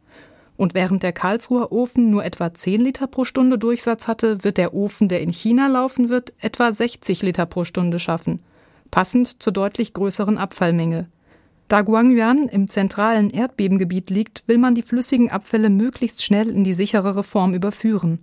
Und 0.56 0.74
während 0.74 1.02
der 1.02 1.12
Karlsruher 1.12 1.72
Ofen 1.72 2.10
nur 2.10 2.24
etwa 2.24 2.54
10 2.54 2.80
Liter 2.80 3.06
pro 3.06 3.24
Stunde 3.24 3.58
Durchsatz 3.58 4.06
hatte, 4.06 4.44
wird 4.44 4.56
der 4.56 4.72
Ofen, 4.72 5.08
der 5.08 5.20
in 5.20 5.32
China 5.32 5.66
laufen 5.66 6.08
wird, 6.08 6.32
etwa 6.40 6.70
60 6.70 7.22
Liter 7.22 7.46
pro 7.46 7.64
Stunde 7.64 7.98
schaffen, 7.98 8.40
passend 8.90 9.42
zur 9.42 9.52
deutlich 9.52 9.92
größeren 9.92 10.38
Abfallmenge. 10.38 11.08
Da 11.68 11.82
Guangyuan 11.82 12.48
im 12.48 12.68
zentralen 12.68 13.30
Erdbebengebiet 13.30 14.10
liegt, 14.10 14.44
will 14.46 14.58
man 14.58 14.74
die 14.74 14.82
flüssigen 14.82 15.30
Abfälle 15.30 15.70
möglichst 15.70 16.22
schnell 16.22 16.50
in 16.50 16.62
die 16.62 16.74
sicherere 16.74 17.24
Form 17.24 17.54
überführen. 17.54 18.20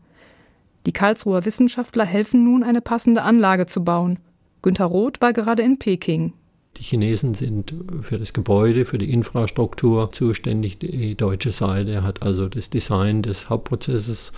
Die 0.85 0.93
Karlsruher 0.93 1.43
Wissenschaftler 1.43 2.05
helfen 2.05 2.43
nun, 2.43 2.63
eine 2.63 2.81
passende 2.81 3.23
Anlage 3.23 3.65
zu 3.65 3.83
bauen. 3.83 4.19
Günter 4.61 4.85
Roth 4.85 5.21
war 5.21 5.33
gerade 5.33 5.63
in 5.63 5.79
Peking. 5.79 6.33
Die 6.77 6.83
Chinesen 6.83 7.33
sind 7.33 7.73
für 8.01 8.17
das 8.17 8.33
Gebäude, 8.33 8.85
für 8.85 8.97
die 8.97 9.11
Infrastruktur 9.11 10.11
zuständig. 10.11 10.79
Die 10.79 11.15
deutsche 11.15 11.51
Seite 11.51 12.03
hat 12.03 12.21
also 12.21 12.47
das 12.47 12.69
Design 12.69 13.21
des 13.21 13.49
Hauptprozesses 13.49 14.31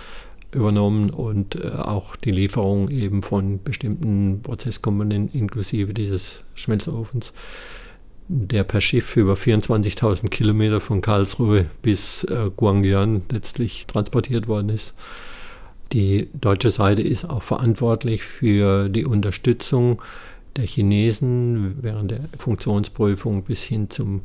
übernommen 0.54 1.10
und 1.10 1.56
äh, 1.56 1.70
auch 1.70 2.16
die 2.16 2.32
Lieferung 2.32 2.90
eben 2.90 3.22
von 3.22 3.62
bestimmten 3.64 4.42
Prozesskomponenten 4.44 5.40
inklusive 5.40 5.94
dieses 5.94 6.42
Schmelzofens, 6.54 7.34
der 8.28 8.64
per 8.64 8.82
Schiff 8.82 9.16
über 9.16 9.34
24.000 9.34 10.30
Kilometer 10.30 10.80
von 10.80 11.02
Karlsruhe 11.02 11.66
bis 11.82 12.24
äh, 12.26 12.50
Guangyan 12.56 13.24
letztlich 13.32 13.86
transportiert 13.88 14.48
worden 14.48 14.70
ist. 14.70 14.94
Die 15.92 16.30
deutsche 16.34 16.72
Seite 16.72 17.04
ist 17.04 17.30
auch 17.30 17.44
verantwortlich 17.44 18.24
für 18.24 18.90
die 18.90 19.06
Unterstützung 19.06 20.02
der 20.56 20.66
Chinesen 20.66 21.78
während 21.82 22.12
der 22.12 22.22
Funktionsprüfung 22.38 23.44
bis 23.44 23.64
hin 23.64 23.90
zum 23.90 24.22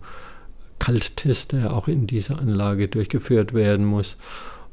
Kalttest, 0.79 1.53
der 1.53 1.73
auch 1.73 1.89
in 1.89 2.07
dieser 2.07 2.39
Anlage 2.39 2.89
durchgeführt 2.89 3.53
werden 3.53 3.85
muss. 3.85 4.17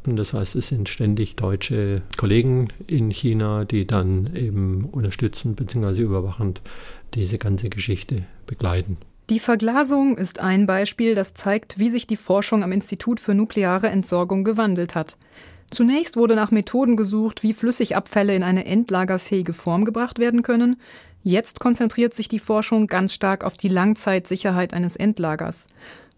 Und 0.05 0.17
das 0.17 0.33
heißt, 0.33 0.55
es 0.55 0.67
sind 0.67 0.87
ständig 0.87 1.35
deutsche 1.35 2.03
Kollegen 2.17 2.67
in 2.85 3.09
China, 3.09 3.65
die 3.65 3.87
dann 3.87 4.35
eben 4.35 4.85
unterstützend 4.91 5.55
bzw. 5.55 6.01
überwachend 6.01 6.61
diese 7.15 7.37
ganze 7.37 7.69
Geschichte 7.69 8.23
begleiten. 8.45 8.97
Die 9.31 9.39
Verglasung 9.39 10.17
ist 10.17 10.39
ein 10.39 10.67
Beispiel, 10.67 11.15
das 11.15 11.33
zeigt, 11.33 11.79
wie 11.79 11.89
sich 11.89 12.05
die 12.05 12.17
Forschung 12.17 12.63
am 12.63 12.71
Institut 12.71 13.19
für 13.19 13.33
nukleare 13.33 13.87
Entsorgung 13.87 14.43
gewandelt 14.43 14.93
hat. 14.93 15.17
Zunächst 15.71 16.15
wurde 16.15 16.35
nach 16.35 16.51
Methoden 16.51 16.95
gesucht, 16.95 17.41
wie 17.41 17.53
Flüssigabfälle 17.53 18.35
in 18.35 18.43
eine 18.43 18.65
endlagerfähige 18.65 19.53
Form 19.53 19.83
gebracht 19.83 20.19
werden 20.19 20.43
können. 20.43 20.77
Jetzt 21.27 21.59
konzentriert 21.59 22.13
sich 22.13 22.27
die 22.27 22.37
Forschung 22.37 22.85
ganz 22.85 23.11
stark 23.11 23.43
auf 23.43 23.57
die 23.57 23.67
Langzeitsicherheit 23.67 24.75
eines 24.75 24.95
Endlagers. 24.95 25.65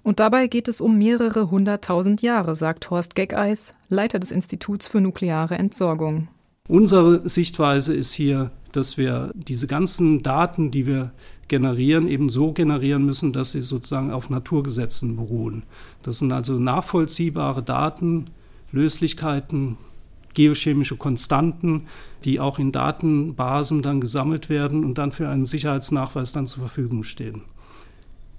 Und 0.03 0.19
dabei 0.19 0.47
geht 0.47 0.67
es 0.67 0.81
um 0.81 0.97
mehrere 0.97 1.49
hunderttausend 1.49 2.21
Jahre, 2.21 2.57
sagt 2.57 2.89
Horst 2.89 3.15
Geckeis, 3.15 3.73
Leiter 3.87 4.19
des 4.19 4.31
Instituts 4.31 4.89
für 4.89 4.99
nukleare 4.99 5.55
Entsorgung. 5.55 6.27
Unsere 6.67 7.27
Sichtweise 7.29 7.93
ist 7.93 8.11
hier, 8.11 8.51
dass 8.73 8.97
wir 8.97 9.31
diese 9.33 9.65
ganzen 9.65 10.23
Daten, 10.23 10.71
die 10.71 10.85
wir 10.85 11.13
generieren, 11.47 12.09
eben 12.09 12.29
so 12.29 12.51
generieren 12.51 13.05
müssen, 13.05 13.31
dass 13.31 13.53
sie 13.53 13.61
sozusagen 13.61 14.11
auf 14.11 14.29
Naturgesetzen 14.29 15.15
beruhen. 15.15 15.63
Das 16.03 16.19
sind 16.19 16.33
also 16.33 16.59
nachvollziehbare 16.59 17.63
Daten, 17.63 18.31
Löslichkeiten, 18.73 19.77
geochemische 20.38 20.98
Konstanten, 20.98 21.88
die 22.24 22.39
auch 22.39 22.60
in 22.60 22.72
Datenbasen 22.72 23.82
dann 23.82 24.00
gesammelt 24.00 24.50
werden 24.50 24.86
und 24.86 25.00
dann 25.00 25.12
für 25.12 25.27
einen 25.27 25.48
Sicherheitsnachweis 25.48 26.32
dann 26.32 26.46
zur 26.46 26.62
Verfügung 26.62 27.03
stehen. 27.03 27.41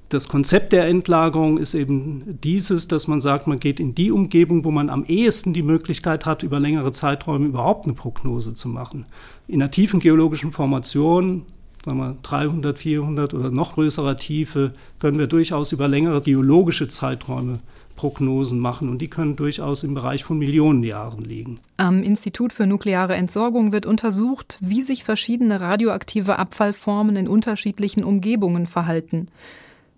Das 0.09 0.29
Konzept 0.29 0.73
der 0.73 0.87
Endlagerung 0.87 1.59
ist 1.59 1.75
eben 1.75 2.39
dieses, 2.43 2.89
dass 2.89 3.09
man 3.09 3.21
sagt, 3.21 3.47
man 3.47 3.61
geht 3.61 3.81
in 3.81 3.97
die 3.97 4.13
Umgebung, 4.13 4.65
wo 4.65 4.71
man 4.71 4.89
am 4.89 5.05
ehesten 5.05 5.53
die 5.53 5.65
Möglichkeit 5.65 6.25
hat, 6.25 6.43
über 6.43 6.61
längere 6.61 6.93
Zeiträume 6.93 7.47
überhaupt 7.47 7.85
eine 7.85 7.95
Prognose 7.95 8.55
zu 8.55 8.69
machen. 8.69 9.05
In 9.49 9.61
einer 9.61 9.71
tiefen 9.71 9.99
geologischen 9.99 10.53
Formation, 10.53 11.47
sagen 11.85 11.99
wir 11.99 12.17
300, 12.23 12.79
400 12.79 13.35
oder 13.35 13.51
noch 13.51 13.75
größerer 13.75 14.17
Tiefe, 14.17 14.73
können 15.01 15.19
wir 15.19 15.27
durchaus 15.27 15.73
über 15.73 15.89
längere 15.89 16.23
geologische 16.23 16.89
Zeiträume 16.89 17.59
Prognosen 17.99 18.61
machen 18.61 18.89
und 18.89 19.03
die 19.03 19.11
können 19.11 19.37
durchaus 19.37 19.83
im 19.83 19.93
Bereich 19.93 20.25
von 20.25 20.39
Millionen 20.39 20.85
Jahren 20.85 21.25
liegen. 21.25 21.59
Am 21.77 22.03
Institut 22.03 22.53
für 22.53 22.67
nukleare 22.67 23.17
Entsorgung 23.17 23.73
wird 23.73 23.87
untersucht, 23.87 24.57
wie 24.61 24.83
sich 24.83 25.03
verschiedene 25.03 25.61
radioaktive 25.61 26.39
Abfallformen 26.39 27.17
in 27.17 27.29
unterschiedlichen 27.29 28.05
Umgebungen 28.05 28.67
verhalten. 28.67 29.27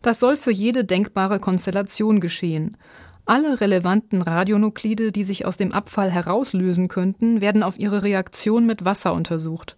Das 0.01 0.19
soll 0.19 0.37
für 0.37 0.51
jede 0.51 0.85
denkbare 0.85 1.41
Konstellation 1.41 2.21
geschehen. 2.21 2.79
Alle 3.27 3.61
relevanten 3.61 4.23
Radionuklide, 4.23 5.13
die 5.13 5.25
sich 5.25 5.45
aus 5.45 5.59
dem 5.59 5.73
Abfall 5.73 6.11
herauslösen 6.11 6.89
könnten, 6.89 7.43
werden 7.43 7.63
auf 7.63 7.79
ihre 7.79 8.03
Reaktion 8.03 8.65
mit 8.65 8.85
Wasser 8.85 9.13
untersucht. 9.13 9.77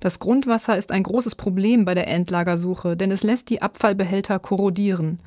Das 0.00 0.18
Grundwasser 0.18 0.76
ist 0.76 0.92
ein 0.92 1.02
großes 1.02 1.34
Problem 1.34 1.86
bei 1.86 1.94
der 1.94 2.08
Endlagersuche, 2.08 2.94
denn 2.94 3.10
es 3.10 3.22
lässt 3.22 3.48
die 3.48 3.62
Abfallbehälter 3.62 4.38
korrodieren. 4.38 5.18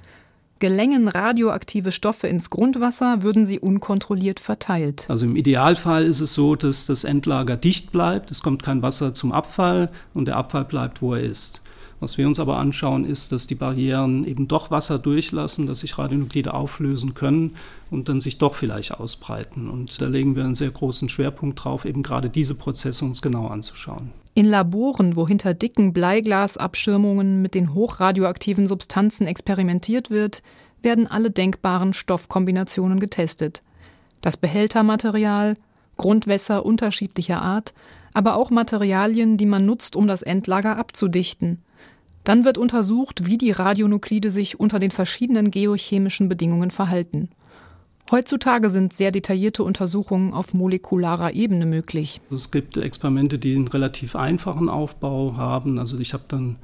Gelängen 0.59 1.07
radioaktive 1.07 1.91
Stoffe 1.91 2.27
ins 2.27 2.49
Grundwasser, 2.49 3.21
würden 3.23 3.45
sie 3.45 3.59
unkontrolliert 3.59 4.39
verteilt. 4.39 5.05
Also 5.09 5.25
im 5.25 5.35
Idealfall 5.35 6.05
ist 6.05 6.19
es 6.19 6.33
so, 6.33 6.55
dass 6.55 6.85
das 6.85 7.03
Endlager 7.03 7.57
dicht 7.57 7.91
bleibt, 7.91 8.31
es 8.31 8.41
kommt 8.41 8.63
kein 8.63 8.81
Wasser 8.81 9.13
zum 9.13 9.31
Abfall 9.31 9.89
und 10.13 10.25
der 10.25 10.37
Abfall 10.37 10.65
bleibt, 10.65 11.01
wo 11.01 11.13
er 11.13 11.21
ist. 11.21 11.61
Was 11.99 12.17
wir 12.19 12.27
uns 12.27 12.39
aber 12.39 12.57
anschauen, 12.57 13.05
ist, 13.05 13.31
dass 13.31 13.47
die 13.47 13.55
Barrieren 13.55 14.23
eben 14.23 14.47
doch 14.47 14.69
Wasser 14.69 14.99
durchlassen, 14.99 15.65
dass 15.65 15.79
sich 15.79 15.97
Radionuklide 15.97 16.53
auflösen 16.53 17.15
können 17.15 17.55
und 17.89 18.07
dann 18.07 18.21
sich 18.21 18.37
doch 18.37 18.53
vielleicht 18.53 18.93
ausbreiten. 18.93 19.67
Und 19.67 19.99
da 19.99 20.07
legen 20.07 20.35
wir 20.35 20.43
einen 20.43 20.53
sehr 20.53 20.69
großen 20.69 21.09
Schwerpunkt 21.09 21.63
drauf, 21.63 21.85
eben 21.85 22.03
gerade 22.03 22.29
diese 22.29 22.53
Prozesse 22.53 23.03
uns 23.03 23.23
genau 23.23 23.47
anzuschauen. 23.47 24.11
In 24.37 24.45
Laboren, 24.45 25.15
wo 25.15 25.27
hinter 25.27 25.55
dicken 25.55 25.93
Bleiglasabschirmungen 25.93 27.41
mit 27.41 27.55
den 27.55 27.73
hochradioaktiven 27.73 28.67
Substanzen 28.67 29.25
experimentiert 29.25 30.11
wird, 30.11 30.43
werden 30.83 31.07
alle 31.07 31.31
denkbaren 31.31 31.91
Stoffkombinationen 31.91 32.99
getestet. 32.99 33.63
Das 34.21 34.37
Behältermaterial, 34.37 35.55
Grundwässer 35.97 36.67
unterschiedlicher 36.67 37.41
Art, 37.41 37.73
aber 38.13 38.35
auch 38.35 38.51
Materialien, 38.51 39.37
die 39.37 39.47
man 39.47 39.65
nutzt, 39.65 39.95
um 39.95 40.07
das 40.07 40.21
Endlager 40.21 40.77
abzudichten. 40.77 41.63
Dann 42.23 42.45
wird 42.45 42.59
untersucht, 42.59 43.25
wie 43.25 43.39
die 43.39 43.49
Radionuklide 43.49 44.29
sich 44.29 44.59
unter 44.59 44.77
den 44.77 44.91
verschiedenen 44.91 45.49
geochemischen 45.49 46.29
Bedingungen 46.29 46.69
verhalten. 46.69 47.29
Heutzutage 48.09 48.69
sind 48.69 48.93
sehr 48.93 49.11
detaillierte 49.11 49.63
Untersuchungen 49.63 50.33
auf 50.33 50.53
molekularer 50.53 51.33
Ebene 51.33 51.65
möglich. 51.65 52.21
Es 52.31 52.51
gibt 52.51 52.77
Experimente, 52.77 53.37
die 53.37 53.55
einen 53.55 53.67
relativ 53.67 54.15
einfachen 54.15 54.69
Aufbau 54.69 55.35
haben. 55.35 55.77
Also 55.77 55.99
ich 55.99 56.13
habe 56.13 56.23
dann 56.29 56.55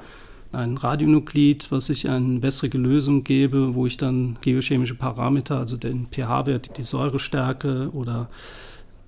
ein 0.53 0.77
Radionuklid, 0.77 1.69
was 1.71 1.89
ich 1.89 2.07
eine 2.07 2.41
wässrige 2.41 2.77
Lösung 2.77 3.23
gebe, 3.25 3.75
wo 3.75 3.85
ich 3.87 3.97
dann 3.97 4.37
geochemische 4.39 4.95
Parameter, 4.95 5.57
also 5.57 5.75
den 5.75 6.07
pH-Wert, 6.11 6.77
die 6.77 6.83
Säurestärke 6.83 7.89
oder 7.91 8.29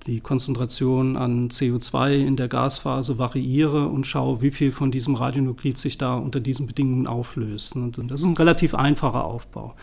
die 0.06 0.20
Konzentration 0.20 1.16
an 1.16 1.48
CO2 1.48 2.12
in 2.12 2.36
der 2.36 2.48
Gasphase 2.48 3.18
variiere 3.18 3.88
und 3.88 4.06
schaue, 4.06 4.40
wie 4.40 4.50
viel 4.50 4.72
von 4.72 4.90
diesem 4.90 5.14
Radionuklid 5.14 5.78
sich 5.78 5.98
da 5.98 6.16
unter 6.16 6.40
diesen 6.40 6.66
Bedingungen 6.66 7.06
auflöst. 7.06 7.76
Und 7.76 7.98
das 8.10 8.20
ist 8.20 8.26
ein 8.26 8.36
relativ 8.36 8.74
einfacher 8.74 9.24
Aufbau. 9.24 9.74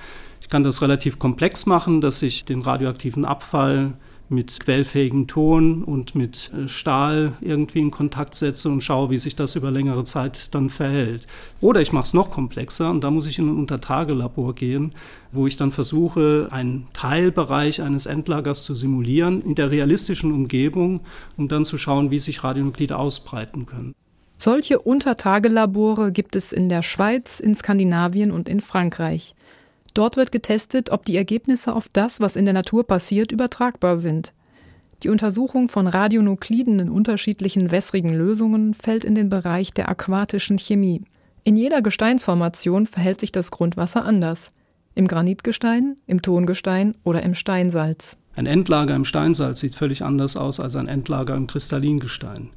Kann 0.54 0.64
das 0.64 0.84
relativ 0.84 1.18
komplex 1.18 1.66
machen, 1.66 2.00
dass 2.00 2.22
ich 2.22 2.46
den 2.46 2.62
radioaktiven 2.62 3.26
Abfall 3.26 3.96
mit 4.30 4.60
quellfähigem 4.60 5.26
Ton 5.26 5.84
und 5.84 6.14
mit 6.14 6.52
äh, 6.54 6.68
Stahl 6.68 7.34
irgendwie 7.42 7.80
in 7.80 7.90
Kontakt 7.90 8.36
setze 8.36 8.70
und 8.70 8.84
schaue, 8.84 9.10
wie 9.10 9.18
sich 9.18 9.36
das 9.36 9.56
über 9.56 9.72
längere 9.72 10.04
Zeit 10.04 10.54
dann 10.54 10.70
verhält. 10.70 11.26
Oder 11.60 11.82
ich 11.82 11.92
mache 11.92 12.04
es 12.04 12.14
noch 12.14 12.30
komplexer 12.30 12.92
und 12.92 13.04
da 13.04 13.10
muss 13.10 13.26
ich 13.26 13.40
in 13.40 13.48
ein 13.48 13.58
Untertagelabor 13.58 14.54
gehen, 14.54 14.94
wo 15.32 15.48
ich 15.48 15.58
dann 15.58 15.72
versuche, 15.72 16.50
einen 16.52 16.86
Teilbereich 16.94 17.82
eines 17.82 18.06
Endlagers 18.06 18.64
zu 18.64 18.76
simulieren 18.76 19.42
in 19.42 19.56
der 19.56 19.72
realistischen 19.72 20.32
Umgebung, 20.32 21.00
um 21.36 21.48
dann 21.48 21.66
zu 21.66 21.80
schauen, 21.80 22.12
wie 22.12 22.20
sich 22.20 22.44
Radionuklide 22.44 22.96
ausbreiten 22.96 23.66
können. 23.66 23.96
Solche 24.38 24.78
Untertagelabore 24.78 26.12
gibt 26.12 26.36
es 26.36 26.52
in 26.52 26.70
der 26.70 26.84
Schweiz, 26.84 27.40
in 27.40 27.56
Skandinavien 27.56 28.30
und 28.32 28.48
in 28.48 28.62
Frankreich. 28.62 29.34
Dort 29.94 30.18
wird 30.18 30.32
getestet, 30.32 30.90
ob 30.92 31.06
die 31.06 31.18
Ergebnisse 31.18 31.74
auf 31.76 31.88
das, 31.92 32.20
was 32.20 32.36
in 32.36 32.46
der 32.46 32.54
Natur 32.54 32.86
passiert, 32.86 33.32
übertragbar 33.32 33.96
sind. 33.96 34.34
Die 35.04 35.10
Untersuchung 35.10 35.68
von 35.70 35.88
Radionukliden 35.88 36.80
in 36.80 36.90
unterschiedlichen 36.90 37.72
wässrigen 37.72 38.14
Lösungen 38.14 38.74
fällt 38.74 39.04
in 39.04 39.16
den 39.16 39.30
Bereich 39.30 39.72
der 39.72 39.90
aquatischen 39.90 40.58
Chemie. 40.58 41.02
In 41.44 41.58
jeder 41.58 41.82
Gesteinsformation 41.82 42.88
verhält 42.88 43.20
sich 43.20 43.32
das 43.32 43.52
Grundwasser 43.52 44.06
anders. 44.06 44.54
Im 44.96 45.08
Granitgestein, 45.08 45.98
im 46.08 46.22
Tongestein 46.22 46.96
oder 47.04 47.22
im 47.24 47.36
Steinsalz. 47.36 48.18
Ein 48.36 48.46
Endlager 48.46 48.96
im 48.96 49.06
Steinsalz 49.06 49.60
sieht 49.60 49.76
völlig 49.76 50.04
anders 50.04 50.38
aus 50.38 50.60
als 50.60 50.76
ein 50.76 50.88
Endlager 50.88 51.36
im 51.36 51.48
Kristallingestein. 51.48 52.52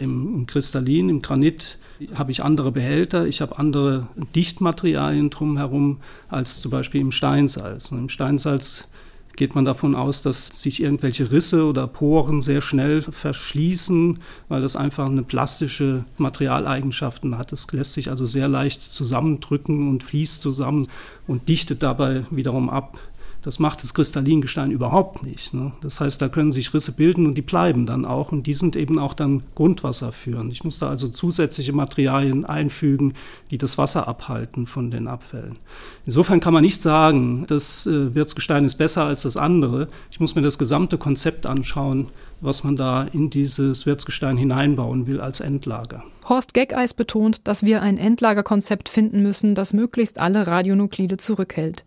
Im, 0.00 0.46
Kristallin, 0.46 1.08
im 1.08 1.22
Granit 1.22 1.78
habe 2.14 2.32
ich 2.32 2.42
andere 2.42 2.72
Behälter, 2.72 3.26
ich 3.26 3.40
habe 3.40 3.58
andere 3.58 4.08
Dichtmaterialien 4.34 5.30
drumherum 5.30 5.98
als 6.28 6.60
zum 6.60 6.70
Beispiel 6.70 7.00
im 7.00 7.12
Steinsalz. 7.12 7.92
Und 7.92 7.98
Im 7.98 8.08
Steinsalz 8.08 8.88
geht 9.36 9.54
man 9.54 9.64
davon 9.64 9.94
aus, 9.94 10.22
dass 10.22 10.48
sich 10.48 10.82
irgendwelche 10.82 11.30
Risse 11.30 11.64
oder 11.64 11.86
Poren 11.86 12.42
sehr 12.42 12.60
schnell 12.60 13.02
verschließen, 13.02 14.18
weil 14.48 14.60
das 14.62 14.76
einfach 14.76 15.06
eine 15.06 15.22
plastische 15.22 16.04
Materialeigenschaften 16.18 17.38
hat. 17.38 17.52
Es 17.52 17.70
lässt 17.72 17.94
sich 17.94 18.10
also 18.10 18.26
sehr 18.26 18.48
leicht 18.48 18.82
zusammendrücken 18.82 19.88
und 19.88 20.04
fließt 20.04 20.42
zusammen 20.42 20.88
und 21.26 21.48
dichtet 21.48 21.82
dabei 21.82 22.24
wiederum 22.30 22.68
ab. 22.68 22.98
Das 23.42 23.58
macht 23.58 23.82
das 23.82 23.94
Kristallingestein 23.94 24.70
überhaupt 24.70 25.22
nicht. 25.22 25.54
Ne? 25.54 25.72
Das 25.80 25.98
heißt, 25.98 26.20
da 26.20 26.28
können 26.28 26.52
sich 26.52 26.74
Risse 26.74 26.92
bilden 26.92 27.26
und 27.26 27.34
die 27.34 27.42
bleiben 27.42 27.86
dann 27.86 28.04
auch 28.04 28.32
und 28.32 28.46
die 28.46 28.54
sind 28.54 28.76
eben 28.76 28.98
auch 28.98 29.14
dann 29.14 29.42
Grundwasser 29.54 30.12
führen. 30.12 30.50
Ich 30.50 30.62
muss 30.62 30.78
da 30.78 30.90
also 30.90 31.08
zusätzliche 31.08 31.72
Materialien 31.72 32.44
einfügen, 32.44 33.14
die 33.50 33.58
das 33.58 33.78
Wasser 33.78 34.06
abhalten 34.06 34.66
von 34.66 34.90
den 34.90 35.08
Abfällen. 35.08 35.56
Insofern 36.04 36.40
kann 36.40 36.52
man 36.52 36.62
nicht 36.62 36.82
sagen, 36.82 37.44
das 37.46 37.86
äh, 37.86 38.14
Wirtsgestein 38.14 38.64
ist 38.64 38.76
besser 38.76 39.04
als 39.04 39.22
das 39.22 39.36
andere. 39.36 39.88
Ich 40.10 40.20
muss 40.20 40.34
mir 40.34 40.42
das 40.42 40.58
gesamte 40.58 40.98
Konzept 40.98 41.46
anschauen, 41.46 42.08
was 42.40 42.64
man 42.64 42.76
da 42.76 43.04
in 43.04 43.30
dieses 43.30 43.86
Wirtsgestein 43.86 44.36
hineinbauen 44.36 45.06
will 45.06 45.20
als 45.20 45.40
Endlager. 45.40 46.02
Horst 46.28 46.54
Geckeis 46.54 46.94
betont, 46.94 47.48
dass 47.48 47.64
wir 47.64 47.82
ein 47.82 47.98
Endlagerkonzept 47.98 48.88
finden 48.88 49.22
müssen, 49.22 49.54
das 49.54 49.72
möglichst 49.72 50.20
alle 50.20 50.46
Radionuklide 50.46 51.16
zurückhält. 51.16 51.84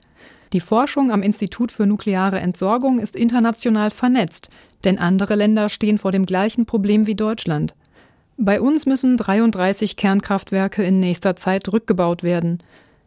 Die 0.53 0.61
Forschung 0.61 1.11
am 1.11 1.23
Institut 1.23 1.71
für 1.71 1.87
nukleare 1.87 2.39
Entsorgung 2.39 2.99
ist 2.99 3.15
international 3.15 3.89
vernetzt, 3.89 4.49
denn 4.83 4.99
andere 4.99 5.33
Länder 5.33 5.67
stehen 5.67 5.97
vor 5.97 6.11
dem 6.11 6.27
gleichen 6.27 6.67
Problem 6.67 7.07
wie 7.07 7.15
Deutschland. 7.15 7.73
Bei 8.37 8.61
uns 8.61 8.85
müssen 8.85 9.17
33 9.17 9.95
Kernkraftwerke 9.95 10.83
in 10.83 10.99
nächster 10.99 11.35
Zeit 11.35 11.73
rückgebaut 11.73 12.21
werden. 12.21 12.61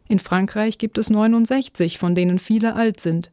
In 0.09 0.19
Frankreich 0.19 0.77
gibt 0.77 0.97
es 0.97 1.09
69, 1.09 1.97
von 1.97 2.15
denen 2.15 2.37
viele 2.37 2.75
alt 2.75 2.99
sind. 2.99 3.31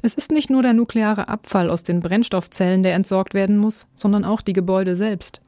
Es 0.00 0.14
ist 0.14 0.32
nicht 0.32 0.48
nur 0.48 0.62
der 0.62 0.72
nukleare 0.72 1.28
Abfall 1.28 1.68
aus 1.68 1.82
den 1.82 2.00
Brennstoffzellen, 2.00 2.82
der 2.82 2.94
entsorgt 2.94 3.34
werden 3.34 3.58
muss, 3.58 3.86
sondern 3.94 4.24
auch 4.24 4.40
die 4.40 4.54
Gebäude 4.54 4.96
selbst. 4.96 5.42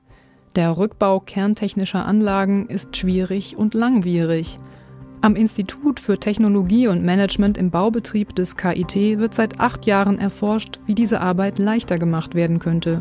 Der 0.54 0.76
Rückbau 0.76 1.20
kerntechnischer 1.20 2.04
Anlagen 2.04 2.66
ist 2.66 2.94
schwierig 2.94 3.56
und 3.56 3.72
langwierig. 3.72 4.58
Am 5.24 5.36
Institut 5.36 6.00
für 6.00 6.18
Technologie 6.18 6.88
und 6.88 7.04
Management 7.04 7.56
im 7.56 7.70
Baubetrieb 7.70 8.34
des 8.34 8.56
KIT 8.56 9.20
wird 9.20 9.34
seit 9.34 9.60
acht 9.60 9.86
Jahren 9.86 10.18
erforscht, 10.18 10.80
wie 10.86 10.96
diese 10.96 11.20
Arbeit 11.20 11.60
leichter 11.60 11.96
gemacht 11.96 12.34
werden 12.34 12.58
könnte. 12.58 13.00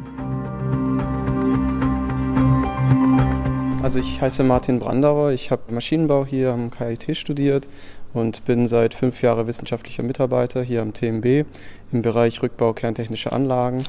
Also 3.82 3.98
ich 3.98 4.22
heiße 4.22 4.44
Martin 4.44 4.78
Brandauer, 4.78 5.32
ich 5.32 5.50
habe 5.50 5.74
Maschinenbau 5.74 6.24
hier 6.24 6.54
am 6.54 6.70
KIT 6.70 7.18
studiert 7.18 7.68
und 8.14 8.46
bin 8.46 8.68
seit 8.68 8.94
fünf 8.94 9.24
Jahren 9.24 9.48
wissenschaftlicher 9.48 10.04
Mitarbeiter 10.04 10.62
hier 10.62 10.84
am 10.84 10.94
TMB 10.94 11.48
im 11.92 12.04
Bereich 12.04 12.44
Rückbau 12.44 12.74
kerntechnischer 12.74 13.34
Anlagen. 13.34 13.84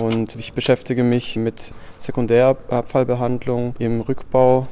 Und 0.00 0.36
ich 0.36 0.52
beschäftige 0.52 1.02
mich 1.02 1.34
mit 1.34 1.72
Sekundärabfallbehandlung 1.98 3.74
im 3.80 4.02
Rückbau 4.02 4.68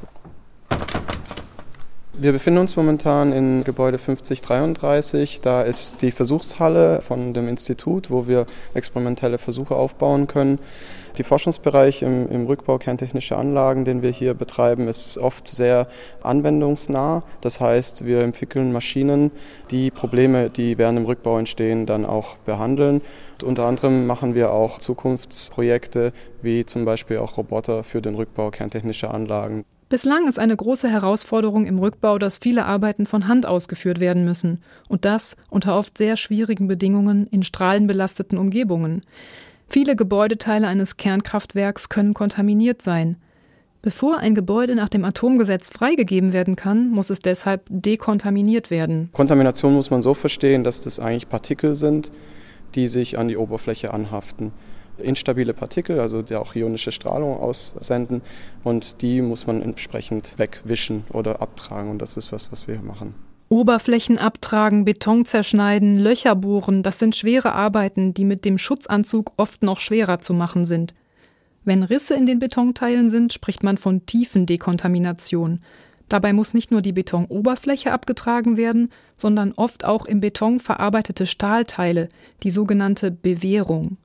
wir 2.16 2.32
befinden 2.32 2.60
uns 2.60 2.76
momentan 2.76 3.32
in 3.32 3.64
Gebäude 3.64 3.98
5033. 3.98 5.40
Da 5.40 5.62
ist 5.62 6.00
die 6.00 6.12
Versuchshalle 6.12 7.00
von 7.00 7.34
dem 7.34 7.48
Institut, 7.48 8.10
wo 8.10 8.28
wir 8.28 8.46
experimentelle 8.72 9.38
Versuche 9.38 9.74
aufbauen 9.74 10.28
können. 10.28 10.60
Der 11.18 11.24
Forschungsbereich 11.24 12.02
im, 12.02 12.28
im, 12.30 12.46
Rückbau 12.46 12.78
kerntechnischer 12.78 13.36
Anlagen, 13.36 13.84
den 13.84 14.02
wir 14.02 14.10
hier 14.10 14.34
betreiben, 14.34 14.86
ist 14.88 15.18
oft 15.18 15.48
sehr 15.48 15.88
anwendungsnah. 16.22 17.22
Das 17.40 17.60
heißt, 17.60 18.04
wir 18.06 18.20
entwickeln 18.22 18.72
Maschinen, 18.72 19.30
die 19.70 19.90
Probleme, 19.90 20.50
die 20.50 20.78
während 20.78 20.98
dem 20.98 21.06
Rückbau 21.06 21.38
entstehen, 21.38 21.86
dann 21.86 22.04
auch 22.04 22.36
behandeln. 22.38 23.00
Und 23.34 23.44
unter 23.44 23.64
anderem 23.64 24.06
machen 24.06 24.34
wir 24.34 24.52
auch 24.52 24.78
Zukunftsprojekte, 24.78 26.12
wie 26.42 26.64
zum 26.64 26.84
Beispiel 26.84 27.18
auch 27.18 27.36
Roboter 27.36 27.82
für 27.82 28.00
den 28.00 28.14
Rückbau 28.14 28.50
kerntechnischer 28.50 29.12
Anlagen. 29.12 29.64
Bislang 29.88 30.26
ist 30.28 30.38
eine 30.38 30.56
große 30.56 30.88
Herausforderung 30.88 31.66
im 31.66 31.78
Rückbau, 31.78 32.18
dass 32.18 32.38
viele 32.38 32.64
Arbeiten 32.64 33.06
von 33.06 33.28
Hand 33.28 33.46
ausgeführt 33.46 34.00
werden 34.00 34.24
müssen 34.24 34.62
und 34.88 35.04
das 35.04 35.36
unter 35.50 35.76
oft 35.76 35.98
sehr 35.98 36.16
schwierigen 36.16 36.68
Bedingungen 36.68 37.26
in 37.26 37.42
strahlenbelasteten 37.42 38.38
Umgebungen. 38.38 39.02
Viele 39.68 39.94
Gebäudeteile 39.94 40.68
eines 40.68 40.96
Kernkraftwerks 40.96 41.90
können 41.90 42.14
kontaminiert 42.14 42.80
sein. 42.80 43.18
Bevor 43.82 44.18
ein 44.18 44.34
Gebäude 44.34 44.74
nach 44.74 44.88
dem 44.88 45.04
Atomgesetz 45.04 45.68
freigegeben 45.68 46.32
werden 46.32 46.56
kann, 46.56 46.90
muss 46.90 47.10
es 47.10 47.18
deshalb 47.18 47.64
dekontaminiert 47.68 48.70
werden. 48.70 49.10
Kontamination 49.12 49.74
muss 49.74 49.90
man 49.90 50.00
so 50.00 50.14
verstehen, 50.14 50.64
dass 50.64 50.80
das 50.80 50.98
eigentlich 50.98 51.28
Partikel 51.28 51.74
sind, 51.74 52.10
die 52.74 52.88
sich 52.88 53.18
an 53.18 53.28
die 53.28 53.36
Oberfläche 53.36 53.92
anhaften 53.92 54.52
instabile 54.98 55.54
Partikel, 55.54 56.00
also 56.00 56.22
die 56.22 56.36
auch 56.36 56.54
ionische 56.54 56.92
Strahlung 56.92 57.38
aussenden 57.38 58.22
und 58.62 59.02
die 59.02 59.22
muss 59.22 59.46
man 59.46 59.62
entsprechend 59.62 60.38
wegwischen 60.38 61.04
oder 61.12 61.40
abtragen 61.42 61.90
und 61.90 62.00
das 62.00 62.16
ist 62.16 62.32
was, 62.32 62.52
was 62.52 62.68
wir 62.68 62.76
hier 62.76 62.84
machen. 62.84 63.14
Oberflächen 63.48 64.18
abtragen, 64.18 64.84
Beton 64.84 65.24
zerschneiden, 65.24 65.98
Löcher 65.98 66.34
bohren, 66.34 66.82
das 66.82 66.98
sind 66.98 67.14
schwere 67.14 67.52
Arbeiten, 67.52 68.14
die 68.14 68.24
mit 68.24 68.44
dem 68.44 68.58
Schutzanzug 68.58 69.32
oft 69.36 69.62
noch 69.62 69.80
schwerer 69.80 70.20
zu 70.20 70.32
machen 70.34 70.64
sind. 70.64 70.94
Wenn 71.64 71.82
Risse 71.82 72.14
in 72.14 72.26
den 72.26 72.38
Betonteilen 72.38 73.10
sind, 73.10 73.32
spricht 73.32 73.62
man 73.62 73.78
von 73.78 74.06
Tiefendekontamination. 74.06 75.60
Dabei 76.08 76.32
muss 76.32 76.52
nicht 76.52 76.70
nur 76.70 76.82
die 76.82 76.92
Betonoberfläche 76.92 77.92
abgetragen 77.92 78.56
werden, 78.56 78.90
sondern 79.16 79.52
oft 79.52 79.84
auch 79.84 80.04
im 80.04 80.20
Beton 80.20 80.60
verarbeitete 80.60 81.26
Stahlteile, 81.26 82.08
die 82.42 82.50
sogenannte 82.50 83.10
Bewehrung. 83.10 83.96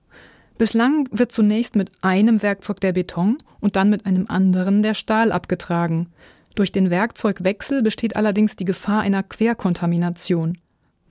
Bislang 0.60 1.08
wird 1.10 1.32
zunächst 1.32 1.78
mit 1.78 1.90
einem 2.02 2.42
Werkzeug 2.42 2.82
der 2.82 2.92
Beton 2.92 3.38
und 3.62 3.78
dann 3.78 3.90
mit 3.90 4.06
einem 4.06 4.26
anderen 4.28 4.84
der 4.84 4.94
Stahl 4.94 5.32
abgetragen. 5.32 6.08
Durch 6.54 6.74
den 6.74 6.90
Werkzeugwechsel 6.90 7.82
besteht 7.82 8.18
allerdings 8.18 8.58
die 8.58 8.66
Gefahr 8.66 9.00
einer 9.00 9.24
Querkontamination. 9.24 10.58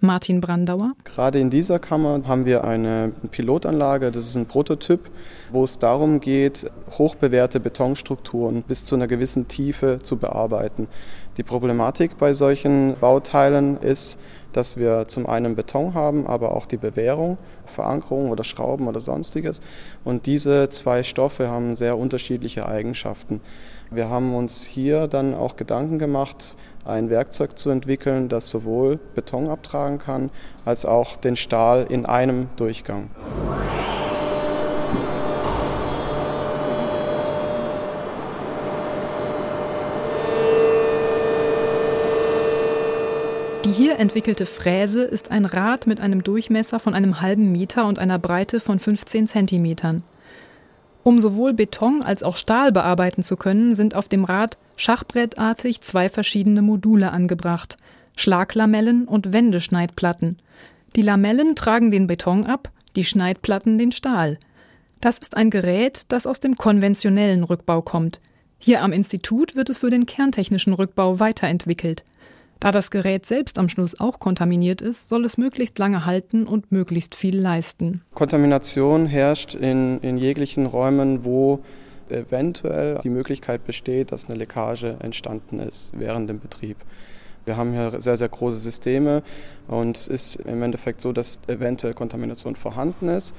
Martin 0.01 0.43
Brandauer. 0.43 0.93
Gerade 1.03 1.41
in 1.41 1.49
dieser 1.49 1.79
Kammer 1.79 2.21
haben 2.29 2.45
wir 2.45 2.65
eine 2.65 3.11
Pilotanlage, 3.31 4.11
das 4.11 4.27
ist 4.27 4.37
ein 4.37 4.45
Prototyp, 4.45 5.01
wo 5.51 5.65
es 5.65 5.79
darum 5.79 6.21
geht, 6.21 6.71
hochbewährte 6.99 7.59
Betonstrukturen 7.59 8.63
bis 8.63 8.85
zu 8.85 8.97
einer 8.97 9.09
gewissen 9.09 9.49
Tiefe 9.49 9.99
zu 10.03 10.19
bearbeiten. 10.19 10.89
Die 11.39 11.43
Problematik 11.43 12.19
bei 12.19 12.35
solchen 12.35 12.97
Bauteilen 13.01 13.81
ist, 13.81 14.21
dass 14.59 14.77
wir 14.77 15.07
zum 15.07 15.29
einen 15.29 15.55
Beton 15.55 15.95
haben, 15.95 16.27
aber 16.27 16.55
auch 16.55 16.67
die 16.67 16.77
Bewährung, 16.77 17.39
Verankerung 17.65 18.31
oder 18.31 18.43
Schrauben 18.43 18.89
oder 18.89 19.01
sonstiges. 19.01 19.61
Und 20.05 20.27
diese 20.27 20.69
zwei 20.69 21.05
Stoffe 21.05 21.49
haben 21.49 21.77
sehr 21.77 21.97
unterschiedliche 21.97 22.67
Eigenschaften. 22.67 23.41
Wir 23.91 24.11
haben 24.11 24.35
uns 24.35 24.65
hier 24.65 25.07
dann 25.07 25.33
auch 25.35 25.55
Gedanken 25.55 26.01
gemacht, 26.01 26.55
ein 26.85 27.09
Werkzeug 27.09 27.57
zu 27.57 27.71
entwickeln, 27.71 28.29
das 28.29 28.51
sowohl 28.51 28.99
Beton 29.15 29.49
abtragen 29.49 29.99
kann, 29.99 30.31
als 30.65 30.85
auch 30.85 31.17
den 31.17 31.37
Stahl 31.37 31.87
in 31.89 32.05
einem 32.05 32.49
Durchgang. 32.57 33.11
Die 43.69 43.75
hier 43.75 43.99
entwickelte 43.99 44.47
Fräse 44.47 45.03
ist 45.03 45.31
ein 45.31 45.45
Rad 45.45 45.87
mit 45.87 46.01
einem 46.01 46.25
Durchmesser 46.25 46.81
von 46.81 46.95
einem 46.95 47.21
halben 47.21 47.53
Meter 47.53 47.85
und 47.85 47.99
einer 47.99 48.19
Breite 48.19 48.61
von 48.61 48.79
15 48.79 49.27
Zentimetern. 49.27 50.05
Um 51.03 51.21
sowohl 51.21 51.53
Beton 51.53 52.03
als 52.03 52.23
auch 52.23 52.39
Stahl 52.39 52.73
bearbeiten 52.73 53.23
zu 53.23 53.37
können, 53.37 53.75
sind 53.75 53.95
auf 53.95 54.09
dem 54.09 54.25
Rad 54.25 54.57
schachbrettartig 54.77 55.83
zwei 55.83 56.09
verschiedene 56.09 56.63
Module 56.63 57.13
angebracht: 57.13 57.77
Schlaglamellen 58.17 59.07
und 59.07 59.35
Wendeschneidplatten. 59.35 60.39
Die 60.97 61.03
Lamellen 61.03 61.55
tragen 61.55 61.91
den 61.91 62.07
Beton 62.07 62.47
ab, 62.47 62.71
die 62.97 63.05
Schneidplatten 63.05 63.77
den 63.77 63.93
Stahl. 63.93 64.39
Das 65.03 65.19
ist 65.19 65.37
ein 65.37 65.51
Gerät, 65.51 66.07
das 66.09 66.27
aus 66.27 66.41
dem 66.41 66.57
konventionellen 66.57 67.45
Rückbau 67.45 67.83
kommt. 67.83 68.23
Hier 68.59 68.83
am 68.83 68.93
Institut 68.93 69.57
wird 69.57 69.69
es 69.69 69.77
für 69.77 69.91
den 69.91 70.07
kerntechnischen 70.07 70.73
Rückbau 70.73 71.21
weiterentwickelt. 71.21 72.03
Da 72.61 72.73
das 72.73 72.91
Gerät 72.91 73.25
selbst 73.25 73.59
am 73.59 73.69
Schluss 73.69 74.01
auch 74.01 74.19
kontaminiert 74.19 74.81
ist, 74.81 75.09
soll 75.09 75.25
es 75.25 75.39
möglichst 75.39 75.79
lange 75.79 76.05
halten 76.07 76.45
und 76.45 76.73
möglichst 76.73 77.15
viel 77.15 77.39
leisten. 77.39 78.03
Kontamination 78.15 79.07
herrscht 79.07 79.55
in, 79.55 80.01
in 80.01 80.19
jeglichen 80.19 80.67
Räumen, 80.67 81.25
wo 81.25 81.61
eventuell 82.11 82.99
die 83.05 83.11
Möglichkeit 83.11 83.65
besteht, 83.65 84.11
dass 84.11 84.29
eine 84.29 84.39
Leckage 84.39 84.97
entstanden 85.01 85.61
ist 85.61 85.93
während 85.97 86.29
dem 86.29 86.41
Betrieb. 86.41 86.79
Wir 87.45 87.57
haben 87.57 87.73
hier 87.73 88.01
sehr, 88.01 88.17
sehr 88.17 88.29
große 88.29 88.57
Systeme 88.57 89.23
und 89.69 89.97
es 89.97 90.09
ist 90.09 90.37
im 90.37 90.63
Endeffekt 90.63 91.01
so, 91.01 91.13
dass 91.13 91.41
eventuell 91.47 91.95
Kontamination 91.95 92.57
vorhanden 92.57 93.09
ist. 93.09 93.35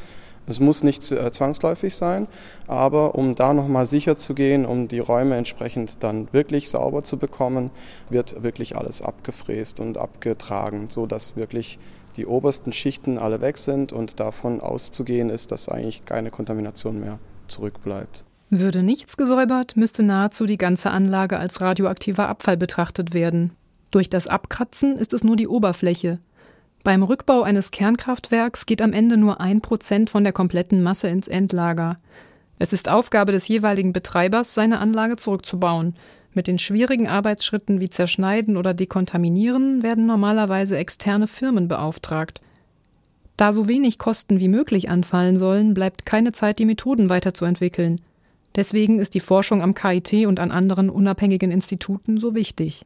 Es 0.49 0.59
muss 0.59 0.83
nicht 0.83 1.11
äh, 1.11 1.31
zwangsläufig 1.31 1.95
sein, 1.95 2.27
aber 2.67 3.15
um 3.15 3.35
da 3.35 3.53
nochmal 3.53 3.85
sicher 3.85 4.17
zu 4.17 4.33
gehen, 4.33 4.65
um 4.65 4.87
die 4.87 4.99
Räume 4.99 5.37
entsprechend 5.37 6.03
dann 6.03 6.33
wirklich 6.33 6.69
sauber 6.69 7.03
zu 7.03 7.17
bekommen, 7.17 7.69
wird 8.09 8.41
wirklich 8.41 8.75
alles 8.75 9.01
abgefräst 9.01 9.79
und 9.79 9.97
abgetragen, 9.97 10.87
sodass 10.89 11.35
wirklich 11.35 11.77
die 12.17 12.25
obersten 12.25 12.73
Schichten 12.73 13.19
alle 13.19 13.41
weg 13.41 13.59
sind 13.59 13.93
und 13.93 14.19
davon 14.19 14.59
auszugehen 14.59 15.29
ist, 15.29 15.51
dass 15.51 15.69
eigentlich 15.69 16.05
keine 16.05 16.31
Kontamination 16.31 16.99
mehr 16.99 17.19
zurückbleibt. 17.47 18.25
Würde 18.49 18.81
nichts 18.81 19.15
gesäubert, 19.15 19.77
müsste 19.77 20.01
nahezu 20.01 20.47
die 20.47 20.57
ganze 20.57 20.89
Anlage 20.89 21.37
als 21.37 21.61
radioaktiver 21.61 22.27
Abfall 22.27 22.57
betrachtet 22.57 23.13
werden. 23.13 23.51
Durch 23.91 24.09
das 24.09 24.27
Abkratzen 24.27 24.97
ist 24.97 25.13
es 25.13 25.23
nur 25.23 25.35
die 25.35 25.47
Oberfläche, 25.47 26.19
beim 26.83 27.03
Rückbau 27.03 27.43
eines 27.43 27.71
Kernkraftwerks 27.71 28.65
geht 28.65 28.81
am 28.81 28.93
Ende 28.93 29.17
nur 29.17 29.41
ein 29.41 29.61
Prozent 29.61 30.09
von 30.09 30.23
der 30.23 30.33
kompletten 30.33 30.81
Masse 30.81 31.09
ins 31.09 31.27
Endlager. 31.27 31.97
Es 32.57 32.73
ist 32.73 32.89
Aufgabe 32.89 33.31
des 33.31 33.47
jeweiligen 33.47 33.93
Betreibers, 33.93 34.53
seine 34.53 34.79
Anlage 34.79 35.17
zurückzubauen. 35.17 35.95
Mit 36.33 36.47
den 36.47 36.59
schwierigen 36.59 37.07
Arbeitsschritten 37.07 37.79
wie 37.79 37.89
Zerschneiden 37.89 38.55
oder 38.55 38.73
Dekontaminieren 38.73 39.83
werden 39.83 40.05
normalerweise 40.05 40.77
externe 40.77 41.27
Firmen 41.27 41.67
beauftragt. 41.67 42.41
Da 43.35 43.53
so 43.53 43.67
wenig 43.67 43.97
Kosten 43.97 44.39
wie 44.39 44.49
möglich 44.49 44.89
anfallen 44.89 45.37
sollen, 45.37 45.73
bleibt 45.73 46.05
keine 46.05 46.33
Zeit, 46.33 46.59
die 46.59 46.65
Methoden 46.65 47.09
weiterzuentwickeln. 47.09 48.01
Deswegen 48.55 48.99
ist 48.99 49.13
die 49.13 49.21
Forschung 49.21 49.61
am 49.61 49.73
KIT 49.73 50.25
und 50.27 50.39
an 50.39 50.51
anderen 50.51 50.89
unabhängigen 50.89 51.51
Instituten 51.51 52.17
so 52.17 52.35
wichtig. 52.35 52.85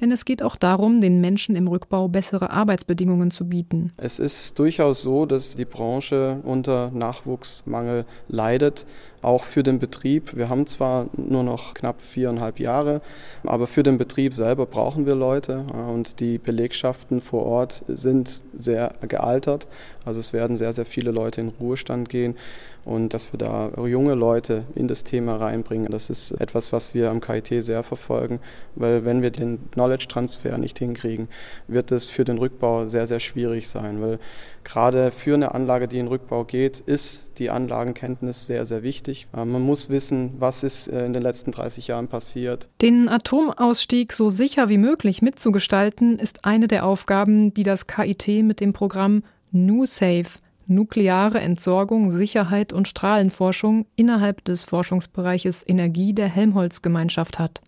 Denn 0.00 0.10
es 0.10 0.24
geht 0.24 0.42
auch 0.42 0.56
darum, 0.56 1.00
den 1.00 1.20
Menschen 1.20 1.56
im 1.56 1.68
Rückbau 1.68 2.08
bessere 2.08 2.50
Arbeitsbedingungen 2.50 3.30
zu 3.30 3.48
bieten. 3.48 3.92
Es 3.96 4.18
ist 4.18 4.58
durchaus 4.58 5.02
so, 5.02 5.26
dass 5.26 5.56
die 5.56 5.64
Branche 5.64 6.40
unter 6.44 6.90
Nachwuchsmangel 6.90 8.04
leidet 8.28 8.86
auch 9.24 9.44
für 9.44 9.62
den 9.62 9.78
Betrieb. 9.78 10.36
Wir 10.36 10.48
haben 10.48 10.66
zwar 10.66 11.06
nur 11.16 11.42
noch 11.42 11.74
knapp 11.74 12.02
viereinhalb 12.02 12.60
Jahre, 12.60 13.00
aber 13.44 13.66
für 13.66 13.82
den 13.82 13.98
Betrieb 13.98 14.34
selber 14.34 14.66
brauchen 14.66 15.06
wir 15.06 15.14
Leute 15.14 15.64
und 15.92 16.20
die 16.20 16.38
Belegschaften 16.38 17.20
vor 17.20 17.46
Ort 17.46 17.84
sind 17.88 18.42
sehr 18.56 18.94
gealtert. 19.08 19.66
Also 20.04 20.20
es 20.20 20.32
werden 20.32 20.56
sehr, 20.56 20.72
sehr 20.72 20.84
viele 20.84 21.10
Leute 21.10 21.40
in 21.40 21.48
Ruhestand 21.48 22.08
gehen 22.08 22.36
und 22.84 23.14
dass 23.14 23.32
wir 23.32 23.38
da 23.38 23.70
junge 23.86 24.14
Leute 24.14 24.64
in 24.74 24.88
das 24.88 25.04
Thema 25.04 25.36
reinbringen, 25.36 25.90
das 25.90 26.10
ist 26.10 26.32
etwas, 26.32 26.72
was 26.72 26.92
wir 26.94 27.10
am 27.10 27.20
KIT 27.20 27.64
sehr 27.64 27.82
verfolgen, 27.82 28.40
weil 28.74 29.06
wenn 29.06 29.22
wir 29.22 29.30
den 29.30 29.58
Knowledge-Transfer 29.84 30.58
nicht 30.58 30.78
hinkriegen, 30.78 31.28
wird 31.68 31.92
es 31.92 32.06
für 32.06 32.24
den 32.24 32.38
Rückbau 32.38 32.86
sehr, 32.86 33.06
sehr 33.06 33.20
schwierig 33.20 33.68
sein, 33.68 34.00
weil 34.00 34.18
gerade 34.64 35.10
für 35.10 35.34
eine 35.34 35.54
Anlage, 35.54 35.88
die 35.88 35.98
in 35.98 36.08
Rückbau 36.08 36.44
geht, 36.44 36.80
ist 36.80 37.38
die 37.38 37.50
Anlagenkenntnis 37.50 38.46
sehr, 38.46 38.64
sehr 38.64 38.82
wichtig. 38.82 39.26
Äh, 39.36 39.44
man 39.44 39.62
muss 39.62 39.90
wissen, 39.90 40.34
was 40.38 40.62
ist 40.62 40.88
äh, 40.88 41.04
in 41.04 41.12
den 41.12 41.22
letzten 41.22 41.52
30 41.52 41.88
Jahren 41.88 42.08
passiert. 42.08 42.68
Den 42.80 43.08
Atomausstieg 43.08 44.12
so 44.12 44.30
sicher 44.30 44.68
wie 44.68 44.78
möglich 44.78 45.20
mitzugestalten, 45.22 46.18
ist 46.18 46.44
eine 46.44 46.66
der 46.66 46.86
Aufgaben, 46.86 47.52
die 47.52 47.62
das 47.62 47.86
KIT 47.86 48.44
mit 48.44 48.60
dem 48.60 48.72
Programm 48.72 49.22
NuSafe 49.52 50.40
Nukleare 50.66 51.40
Entsorgung, 51.40 52.10
Sicherheit 52.10 52.72
und 52.72 52.88
Strahlenforschung 52.88 53.84
innerhalb 53.96 54.42
des 54.46 54.64
Forschungsbereiches 54.64 55.62
Energie 55.66 56.14
der 56.14 56.28
Helmholtz-Gemeinschaft 56.28 57.38
hat. 57.38 57.60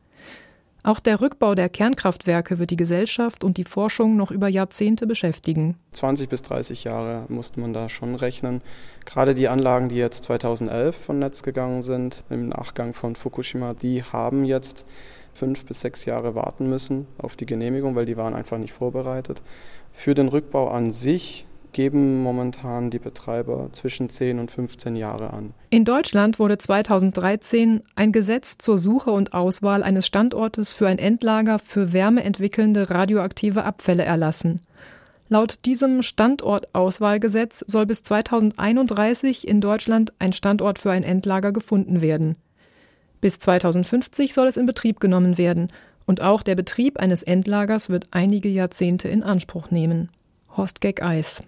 Auch 0.87 1.01
der 1.01 1.21
Rückbau 1.21 1.57
der 1.57 1.69
Kernkraftwerke 1.69 2.61
wird 2.61 2.71
die 2.71 2.77
Gesellschaft 2.77 3.43
und 3.43 3.57
die 3.57 3.65
Forschung 3.65 4.17
noch 4.17 4.31
über 4.31 4.47
Jahrzehnte 4.47 5.09
beschäftigen. 5.09 5.75
20 5.91 6.29
bis 6.29 6.43
30 6.43 6.85
Jahre 6.85 7.25
musste 7.29 7.59
man 7.59 7.73
da 7.73 7.89
schon 7.89 8.15
rechnen. 8.15 8.63
Gerade 9.05 9.35
die 9.35 9.49
Anlagen, 9.49 9.89
die 9.89 9.97
jetzt 9.97 10.23
2011 10.23 10.95
von 10.95 11.19
Netz 11.19 11.43
gegangen 11.43 11.83
sind, 11.83 12.23
im 12.31 12.51
Nachgang 12.51 12.95
von 12.95 13.17
Fukushima, 13.17 13.75
die 13.75 14.05
haben 14.05 14.45
jetzt 14.45 14.87
fünf 15.35 15.65
bis 15.65 15.81
sechs 15.81 16.05
Jahre 16.05 16.37
warten 16.37 16.71
müssen 16.71 17.09
auf 17.19 17.35
die 17.35 17.47
Genehmigung, 17.47 17.97
weil 17.97 18.07
die 18.07 18.17
waren 18.17 18.35
einfach 18.35 18.59
nicht 18.59 18.73
vorbereitet. 18.73 19.43
Für 19.91 20.15
den 20.15 20.29
Rückbau 20.29 20.69
an 20.69 20.93
sich 20.93 21.46
geben 21.77 22.23
momentan 22.23 22.91
die 22.91 22.99
Betreiber 22.99 23.69
zwischen 23.73 24.09
10 24.09 24.39
und 24.39 24.51
15 24.51 24.97
Jahre 24.97 25.35
an. 25.35 25.53
In 25.69 25.85
Deutschland 25.85 26.39
wurde 26.39 26.57
2013 26.57 27.83
ein 27.95 28.13
Gesetz 28.13 28.57
zur 28.57 28.79
Suche 28.79 29.11
und 29.11 29.35
Auswahl 29.35 29.83
eines 29.83 30.07
Standortes 30.07 30.73
für 30.73 30.89
ein 30.89 30.99
Endlager 30.99 31.59
für 31.59 31.93
wärmeentwickelnde 31.93 32.89
radioaktive 32.89 33.65
Abfälle 33.65 34.05
erlassen. 34.05 34.63
Laut 35.29 35.67
diesem 35.67 36.01
Standortauswahlgesetz 36.01 37.63
soll 37.67 37.85
bis 37.85 38.03
2031 38.03 39.47
in 39.47 39.61
Deutschland 39.61 40.15
ein 40.19 40.33
Standort 40.33 40.79
für 40.79 40.93
ein 40.93 41.03
Endlager 41.03 41.53
gefunden 41.53 42.01
werden. 42.01 42.39
Bis 43.21 43.39
2050 43.39 44.33
soll 44.33 44.47
es 44.47 44.57
in 44.57 44.65
Betrieb 44.65 44.99
genommen 44.99 45.37
werden, 45.37 45.69
und 46.07 46.23
auch 46.23 46.43
der 46.43 46.55
Betrieb 46.55 46.99
eines 47.01 47.23
Endlagers 47.23 47.91
wird 47.91 48.07
einige 48.13 48.49
Jahrzehnte 48.49 49.09
in 49.09 49.23
Anspruch 49.23 49.71
nehmen. 49.71 50.09
Horst 50.57 50.81
Geck 50.81 51.03
Eis 51.03 51.43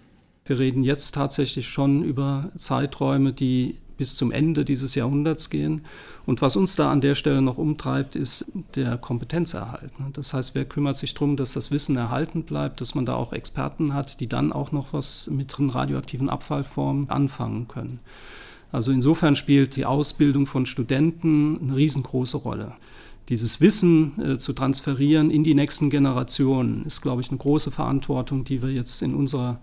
wir 0.49 0.59
reden 0.59 0.83
jetzt 0.83 1.13
tatsächlich 1.13 1.67
schon 1.67 2.03
über 2.03 2.51
Zeiträume, 2.57 3.33
die 3.33 3.77
bis 3.97 4.15
zum 4.15 4.31
Ende 4.31 4.63
dieses 4.63 4.95
Jahrhunderts 4.95 5.49
gehen. 5.49 5.81
Und 6.25 6.41
was 6.41 6.55
uns 6.55 6.75
da 6.75 6.89
an 6.89 7.01
der 7.01 7.15
Stelle 7.15 7.41
noch 7.41 7.57
umtreibt, 7.57 8.15
ist 8.15 8.45
der 8.75 8.97
Kompetenzerhalt. 8.97 9.91
Das 10.13 10.33
heißt, 10.33 10.55
wer 10.55 10.63
kümmert 10.65 10.97
sich 10.97 11.13
darum, 11.13 11.35
dass 11.35 11.53
das 11.53 11.69
Wissen 11.69 11.97
erhalten 11.97 12.43
bleibt, 12.43 12.79
dass 12.79 12.95
man 12.95 13.05
da 13.05 13.15
auch 13.15 13.33
Experten 13.33 13.93
hat, 13.93 14.21
die 14.21 14.27
dann 14.27 14.53
auch 14.53 14.71
noch 14.71 14.93
was 14.93 15.27
mit 15.27 15.57
den 15.57 15.69
radioaktiven 15.69 16.29
Abfallformen 16.29 17.09
anfangen 17.09 17.67
können. 17.67 17.99
Also 18.71 18.91
insofern 18.91 19.35
spielt 19.35 19.75
die 19.75 19.85
Ausbildung 19.85 20.47
von 20.47 20.65
Studenten 20.65 21.59
eine 21.61 21.75
riesengroße 21.75 22.37
Rolle. 22.37 22.73
Dieses 23.27 23.59
Wissen 23.61 24.19
äh, 24.19 24.37
zu 24.37 24.53
transferieren 24.53 25.29
in 25.29 25.43
die 25.43 25.55
nächsten 25.55 25.89
Generationen 25.89 26.85
ist, 26.85 27.01
glaube 27.01 27.21
ich, 27.21 27.29
eine 27.29 27.37
große 27.37 27.69
Verantwortung, 27.69 28.45
die 28.45 28.61
wir 28.63 28.71
jetzt 28.71 29.01
in 29.01 29.13
unserer 29.13 29.59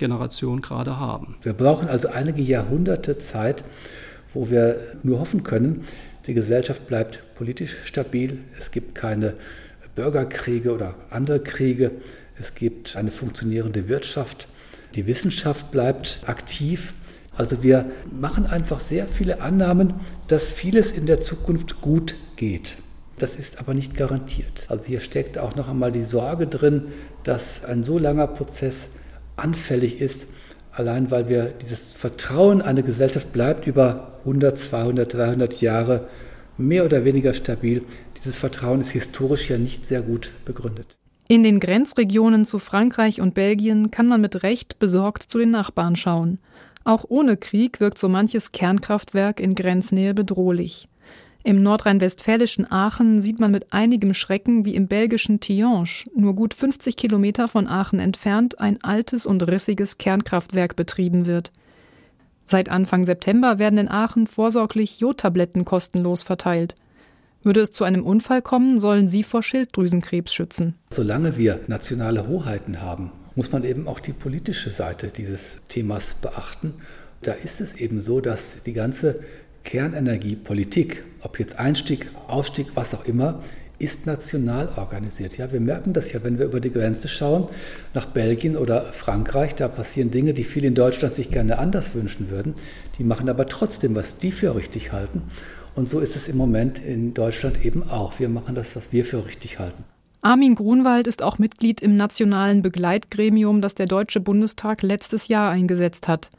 Generation 0.00 0.60
gerade 0.60 0.98
haben. 0.98 1.36
Wir 1.42 1.52
brauchen 1.52 1.88
also 1.88 2.08
einige 2.08 2.42
Jahrhunderte 2.42 3.18
Zeit, 3.18 3.62
wo 4.34 4.50
wir 4.50 4.80
nur 5.04 5.20
hoffen 5.20 5.44
können, 5.44 5.84
die 6.26 6.34
Gesellschaft 6.34 6.88
bleibt 6.88 7.22
politisch 7.36 7.76
stabil, 7.84 8.38
es 8.58 8.70
gibt 8.70 8.94
keine 8.94 9.34
Bürgerkriege 9.94 10.72
oder 10.72 10.94
andere 11.10 11.40
Kriege, 11.40 11.92
es 12.40 12.54
gibt 12.54 12.96
eine 12.96 13.10
funktionierende 13.10 13.88
Wirtschaft, 13.88 14.48
die 14.94 15.06
Wissenschaft 15.06 15.70
bleibt 15.70 16.20
aktiv. 16.26 16.94
Also 17.36 17.62
wir 17.62 17.90
machen 18.10 18.46
einfach 18.46 18.80
sehr 18.80 19.06
viele 19.06 19.40
Annahmen, 19.40 19.94
dass 20.28 20.46
vieles 20.46 20.92
in 20.92 21.06
der 21.06 21.20
Zukunft 21.20 21.80
gut 21.80 22.16
geht. 22.36 22.76
Das 23.18 23.36
ist 23.36 23.60
aber 23.60 23.74
nicht 23.74 23.96
garantiert. 23.96 24.64
Also 24.68 24.86
hier 24.86 25.00
steckt 25.00 25.38
auch 25.38 25.54
noch 25.54 25.68
einmal 25.68 25.92
die 25.92 26.02
Sorge 26.02 26.46
drin, 26.46 26.88
dass 27.22 27.64
ein 27.64 27.84
so 27.84 27.98
langer 27.98 28.26
Prozess 28.26 28.88
anfällig 29.40 30.00
ist, 30.00 30.26
allein 30.72 31.10
weil 31.10 31.28
wir 31.28 31.46
dieses 31.46 31.94
Vertrauen, 31.94 32.62
eine 32.62 32.82
Gesellschaft 32.82 33.32
bleibt 33.32 33.66
über 33.66 34.18
100, 34.20 34.58
200, 34.58 35.12
300 35.12 35.60
Jahre 35.60 36.08
mehr 36.56 36.84
oder 36.84 37.04
weniger 37.04 37.34
stabil. 37.34 37.82
Dieses 38.16 38.36
Vertrauen 38.36 38.80
ist 38.80 38.90
historisch 38.90 39.50
ja 39.50 39.58
nicht 39.58 39.86
sehr 39.86 40.02
gut 40.02 40.30
begründet. 40.44 40.96
In 41.26 41.42
den 41.42 41.60
Grenzregionen 41.60 42.44
zu 42.44 42.58
Frankreich 42.58 43.20
und 43.20 43.34
Belgien 43.34 43.90
kann 43.90 44.08
man 44.08 44.20
mit 44.20 44.42
Recht 44.42 44.78
besorgt 44.78 45.22
zu 45.22 45.38
den 45.38 45.52
Nachbarn 45.52 45.96
schauen. 45.96 46.38
Auch 46.84 47.04
ohne 47.08 47.36
Krieg 47.36 47.80
wirkt 47.80 47.98
so 47.98 48.08
manches 48.08 48.52
Kernkraftwerk 48.52 49.38
in 49.38 49.54
Grenznähe 49.54 50.12
bedrohlich. 50.12 50.88
Im 51.42 51.62
nordrhein-westfälischen 51.62 52.70
Aachen 52.70 53.22
sieht 53.22 53.40
man 53.40 53.50
mit 53.50 53.72
einigem 53.72 54.12
Schrecken, 54.12 54.66
wie 54.66 54.74
im 54.74 54.88
belgischen 54.88 55.40
Tihange, 55.40 56.04
nur 56.14 56.34
gut 56.34 56.52
50 56.52 56.96
Kilometer 56.96 57.48
von 57.48 57.66
Aachen 57.66 57.98
entfernt, 57.98 58.60
ein 58.60 58.82
altes 58.84 59.24
und 59.24 59.46
rissiges 59.48 59.96
Kernkraftwerk 59.96 60.76
betrieben 60.76 61.24
wird. 61.24 61.50
Seit 62.44 62.68
Anfang 62.68 63.04
September 63.04 63.58
werden 63.58 63.78
in 63.78 63.88
Aachen 63.88 64.26
vorsorglich 64.26 65.00
Jodtabletten 65.00 65.64
kostenlos 65.64 66.22
verteilt. 66.22 66.74
Würde 67.42 67.60
es 67.60 67.72
zu 67.72 67.84
einem 67.84 68.04
Unfall 68.04 68.42
kommen, 68.42 68.78
sollen 68.78 69.08
sie 69.08 69.22
vor 69.22 69.42
Schilddrüsenkrebs 69.42 70.34
schützen. 70.34 70.74
Solange 70.90 71.38
wir 71.38 71.60
nationale 71.68 72.26
Hoheiten 72.26 72.82
haben, 72.82 73.12
muss 73.34 73.50
man 73.50 73.64
eben 73.64 73.88
auch 73.88 74.00
die 74.00 74.12
politische 74.12 74.70
Seite 74.70 75.08
dieses 75.08 75.56
Themas 75.68 76.14
beachten. 76.20 76.74
Da 77.22 77.32
ist 77.32 77.62
es 77.62 77.72
eben 77.74 78.02
so, 78.02 78.20
dass 78.20 78.62
die 78.66 78.74
ganze 78.74 79.20
Kernenergiepolitik, 79.64 81.04
ob 81.22 81.38
jetzt 81.38 81.58
Einstieg, 81.58 82.06
Ausstieg, 82.28 82.68
was 82.74 82.94
auch 82.94 83.04
immer, 83.04 83.40
ist 83.80 84.06
national 84.06 84.68
organisiert. 84.76 85.38
Ja, 85.38 85.50
wir 85.52 85.60
merken 85.60 85.94
das 85.94 86.12
ja, 86.12 86.22
wenn 86.22 86.38
wir 86.38 86.44
über 86.44 86.60
die 86.60 86.70
Grenze 86.70 87.08
schauen, 87.08 87.48
nach 87.94 88.06
Belgien 88.06 88.56
oder 88.56 88.92
Frankreich, 88.92 89.54
da 89.54 89.68
passieren 89.68 90.10
Dinge, 90.10 90.34
die 90.34 90.44
viele 90.44 90.68
in 90.68 90.74
Deutschland 90.74 91.14
sich 91.14 91.30
gerne 91.30 91.58
anders 91.58 91.94
wünschen 91.94 92.30
würden. 92.30 92.54
Die 92.98 93.04
machen 93.04 93.28
aber 93.28 93.46
trotzdem, 93.46 93.94
was 93.94 94.18
die 94.18 94.32
für 94.32 94.54
richtig 94.54 94.92
halten. 94.92 95.22
Und 95.74 95.88
so 95.88 96.00
ist 96.00 96.14
es 96.14 96.28
im 96.28 96.36
Moment 96.36 96.78
in 96.78 97.14
Deutschland 97.14 97.64
eben 97.64 97.88
auch. 97.88 98.20
Wir 98.20 98.28
machen 98.28 98.54
das, 98.54 98.76
was 98.76 98.92
wir 98.92 99.04
für 99.04 99.24
richtig 99.24 99.58
halten. 99.58 99.84
Armin 100.22 100.54
Grunwald 100.54 101.06
ist 101.06 101.22
auch 101.22 101.38
Mitglied 101.38 101.80
im 101.80 101.96
nationalen 101.96 102.60
Begleitgremium, 102.60 103.62
das 103.62 103.74
der 103.74 103.86
Deutsche 103.86 104.20
Bundestag 104.20 104.82
letztes 104.82 105.28
Jahr 105.28 105.50
eingesetzt 105.50 106.08
hat. 106.08 106.30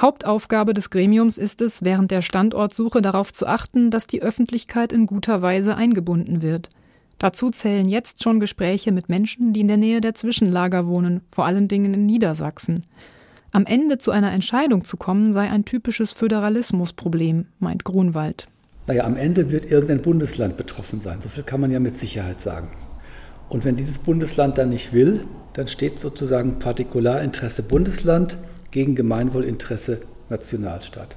Hauptaufgabe 0.00 0.72
des 0.72 0.88
Gremiums 0.88 1.36
ist 1.36 1.60
es, 1.60 1.84
während 1.84 2.10
der 2.10 2.22
Standortsuche 2.22 3.02
darauf 3.02 3.32
zu 3.32 3.46
achten, 3.46 3.90
dass 3.90 4.06
die 4.06 4.22
Öffentlichkeit 4.22 4.92
in 4.92 5.04
guter 5.04 5.42
Weise 5.42 5.76
eingebunden 5.76 6.40
wird. 6.40 6.70
Dazu 7.18 7.50
zählen 7.50 7.86
jetzt 7.86 8.22
schon 8.22 8.40
Gespräche 8.40 8.92
mit 8.92 9.10
Menschen, 9.10 9.52
die 9.52 9.60
in 9.60 9.68
der 9.68 9.76
Nähe 9.76 10.00
der 10.00 10.14
Zwischenlager 10.14 10.86
wohnen, 10.86 11.20
vor 11.30 11.44
allen 11.44 11.68
Dingen 11.68 11.92
in 11.92 12.06
Niedersachsen. 12.06 12.86
Am 13.52 13.66
Ende 13.66 13.98
zu 13.98 14.10
einer 14.10 14.32
Entscheidung 14.32 14.84
zu 14.84 14.96
kommen, 14.96 15.34
sei 15.34 15.50
ein 15.50 15.66
typisches 15.66 16.14
Föderalismusproblem, 16.14 17.46
meint 17.58 17.84
Grunwald. 17.84 18.46
Naja, 18.86 19.04
am 19.04 19.18
Ende 19.18 19.50
wird 19.50 19.70
irgendein 19.70 20.00
Bundesland 20.00 20.56
betroffen 20.56 21.02
sein. 21.02 21.20
So 21.20 21.28
viel 21.28 21.44
kann 21.44 21.60
man 21.60 21.70
ja 21.70 21.78
mit 21.78 21.96
Sicherheit 21.96 22.40
sagen. 22.40 22.70
Und 23.50 23.66
wenn 23.66 23.76
dieses 23.76 23.98
Bundesland 23.98 24.56
dann 24.56 24.70
nicht 24.70 24.94
will, 24.94 25.24
dann 25.52 25.68
steht 25.68 25.98
sozusagen 25.98 26.58
Partikularinteresse 26.58 27.62
Bundesland 27.62 28.38
gegen 28.70 28.94
Gemeinwohlinteresse 28.94 30.02
Nationalstaat. 30.28 31.16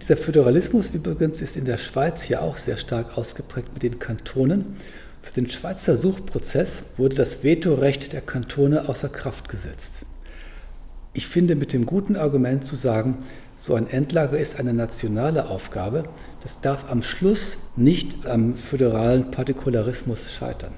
Dieser 0.00 0.16
Föderalismus 0.16 0.90
übrigens 0.90 1.40
ist 1.40 1.56
in 1.56 1.64
der 1.64 1.78
Schweiz 1.78 2.22
hier 2.22 2.42
auch 2.42 2.56
sehr 2.56 2.76
stark 2.76 3.18
ausgeprägt 3.18 3.72
mit 3.74 3.82
den 3.82 3.98
Kantonen. 3.98 4.76
Für 5.22 5.32
den 5.32 5.50
Schweizer 5.50 5.96
Suchprozess 5.96 6.82
wurde 6.96 7.16
das 7.16 7.42
Vetorecht 7.42 8.12
der 8.12 8.20
Kantone 8.20 8.88
außer 8.88 9.08
Kraft 9.08 9.48
gesetzt. 9.48 9.92
Ich 11.14 11.26
finde 11.26 11.56
mit 11.56 11.72
dem 11.72 11.84
guten 11.84 12.14
Argument 12.14 12.64
zu 12.64 12.76
sagen, 12.76 13.18
so 13.56 13.74
ein 13.74 13.90
Endlager 13.90 14.38
ist 14.38 14.60
eine 14.60 14.72
nationale 14.72 15.48
Aufgabe, 15.48 16.04
das 16.44 16.60
darf 16.60 16.88
am 16.88 17.02
Schluss 17.02 17.58
nicht 17.74 18.24
am 18.24 18.54
föderalen 18.54 19.32
Partikularismus 19.32 20.30
scheitern. 20.30 20.74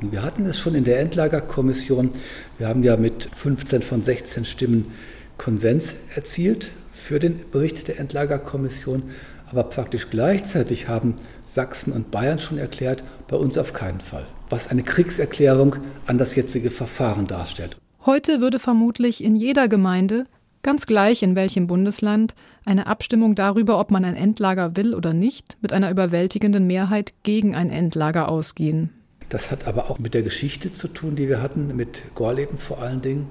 Wir 0.00 0.22
hatten 0.22 0.44
es 0.46 0.58
schon 0.58 0.74
in 0.74 0.84
der 0.84 1.00
Endlagerkommission. 1.00 2.10
Wir 2.58 2.68
haben 2.68 2.82
ja 2.82 2.96
mit 2.96 3.28
15 3.36 3.82
von 3.82 4.02
16 4.02 4.44
Stimmen 4.44 4.92
Konsens 5.38 5.94
erzielt 6.14 6.70
für 6.92 7.18
den 7.18 7.40
Bericht 7.50 7.88
der 7.88 7.98
Endlagerkommission. 7.98 9.04
Aber 9.50 9.64
praktisch 9.64 10.10
gleichzeitig 10.10 10.88
haben 10.88 11.14
Sachsen 11.46 11.92
und 11.92 12.10
Bayern 12.10 12.38
schon 12.38 12.58
erklärt, 12.58 13.04
bei 13.28 13.36
uns 13.36 13.56
auf 13.56 13.72
keinen 13.72 14.00
Fall. 14.00 14.26
Was 14.50 14.68
eine 14.68 14.82
Kriegserklärung 14.82 15.76
an 16.06 16.18
das 16.18 16.34
jetzige 16.34 16.70
Verfahren 16.70 17.26
darstellt. 17.26 17.76
Heute 18.04 18.40
würde 18.40 18.58
vermutlich 18.58 19.22
in 19.22 19.36
jeder 19.36 19.68
Gemeinde, 19.68 20.24
ganz 20.62 20.86
gleich 20.86 21.22
in 21.22 21.36
welchem 21.36 21.66
Bundesland, 21.66 22.34
eine 22.64 22.86
Abstimmung 22.86 23.34
darüber, 23.34 23.78
ob 23.78 23.90
man 23.90 24.04
ein 24.04 24.16
Endlager 24.16 24.76
will 24.76 24.94
oder 24.94 25.14
nicht, 25.14 25.56
mit 25.62 25.72
einer 25.72 25.90
überwältigenden 25.90 26.66
Mehrheit 26.66 27.12
gegen 27.22 27.54
ein 27.54 27.70
Endlager 27.70 28.28
ausgehen. 28.28 28.90
Das 29.28 29.50
hat 29.50 29.66
aber 29.66 29.90
auch 29.90 29.98
mit 29.98 30.14
der 30.14 30.22
Geschichte 30.22 30.72
zu 30.72 30.88
tun, 30.88 31.16
die 31.16 31.28
wir 31.28 31.42
hatten, 31.42 31.74
mit 31.74 32.02
Gorleben 32.14 32.58
vor 32.58 32.80
allen 32.80 33.02
Dingen. 33.02 33.28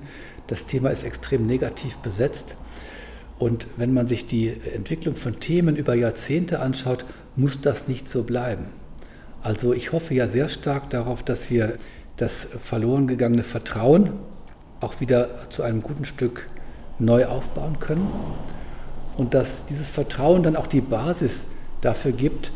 Das 0.48 0.66
Thema 0.66 0.90
ist 0.90 1.04
extrem 1.04 1.46
negativ 1.46 1.98
besetzt. 1.98 2.56
Und 3.40 3.68
wenn 3.78 3.94
man 3.94 4.08
sich 4.08 4.28
die 4.28 4.54
Entwicklung 4.74 5.16
von 5.16 5.40
Themen 5.40 5.76
über 5.76 5.96
Jahrzehnte 5.96 6.60
anschaut, 6.60 7.06
muss 7.36 7.62
das 7.62 7.88
nicht 7.88 8.08
so 8.10 8.24
bleiben. 8.24 8.66
Also 9.42 9.74
ich 9.74 9.92
hoffe 9.92 10.14
ja 10.14 10.28
sehr 10.28 10.50
stark 10.50 10.90
darauf, 10.90 11.24
dass 11.24 11.50
wir 11.50 11.74
das 12.18 12.48
verloren 12.64 13.08
gegangene 13.08 13.44
Vertrauen 13.44 14.12
auch 14.80 15.00
wieder 15.00 15.50
zu 15.50 15.64
einem 15.64 15.82
guten 15.82 16.06
Stück 16.06 16.48
neu 17.00 17.26
aufbauen 17.26 17.80
können 17.80 18.08
und 19.18 19.34
dass 19.34 19.66
dieses 19.66 19.90
Vertrauen 19.90 20.44
dann 20.44 20.56
auch 20.56 20.68
die 20.68 20.82
Basis 20.82 21.44
dafür 21.82 22.12
gibt, 22.12 22.52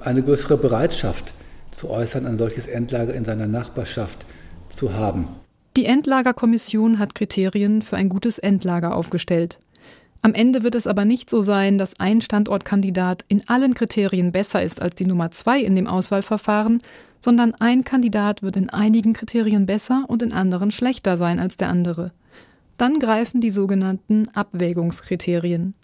eine 0.00 0.22
größere 0.22 0.56
Bereitschaft 0.56 1.32
zu 1.72 1.90
äußern, 1.90 2.26
ein 2.26 2.38
solches 2.38 2.66
Endlager 2.66 3.14
in 3.14 3.24
seiner 3.24 3.46
Nachbarschaft 3.46 4.24
zu 4.70 4.94
haben. 4.94 5.28
Die 5.76 5.86
Endlagerkommission 5.86 6.98
hat 6.98 7.14
Kriterien 7.14 7.82
für 7.82 7.96
ein 7.96 8.08
gutes 8.08 8.38
Endlager 8.38 8.94
aufgestellt. 8.94 9.58
Am 10.20 10.34
Ende 10.34 10.62
wird 10.62 10.76
es 10.76 10.86
aber 10.86 11.04
nicht 11.04 11.28
so 11.28 11.42
sein, 11.42 11.78
dass 11.78 11.98
ein 11.98 12.20
Standortkandidat 12.20 13.24
in 13.26 13.48
allen 13.48 13.74
Kriterien 13.74 14.30
besser 14.30 14.62
ist 14.62 14.80
als 14.80 14.94
die 14.94 15.06
Nummer 15.06 15.32
zwei 15.32 15.60
in 15.60 15.74
dem 15.74 15.88
Auswahlverfahren, 15.88 16.78
sondern 17.20 17.54
ein 17.54 17.84
Kandidat 17.84 18.42
wird 18.42 18.56
in 18.56 18.70
einigen 18.70 19.14
Kriterien 19.14 19.66
besser 19.66 20.04
und 20.08 20.22
in 20.22 20.32
anderen 20.32 20.70
schlechter 20.70 21.16
sein 21.16 21.40
als 21.40 21.56
der 21.56 21.70
andere. 21.70 22.12
Dann 22.76 22.98
greifen 22.98 23.40
die 23.40 23.50
sogenannten 23.50 24.28
Abwägungskriterien. 24.34 25.74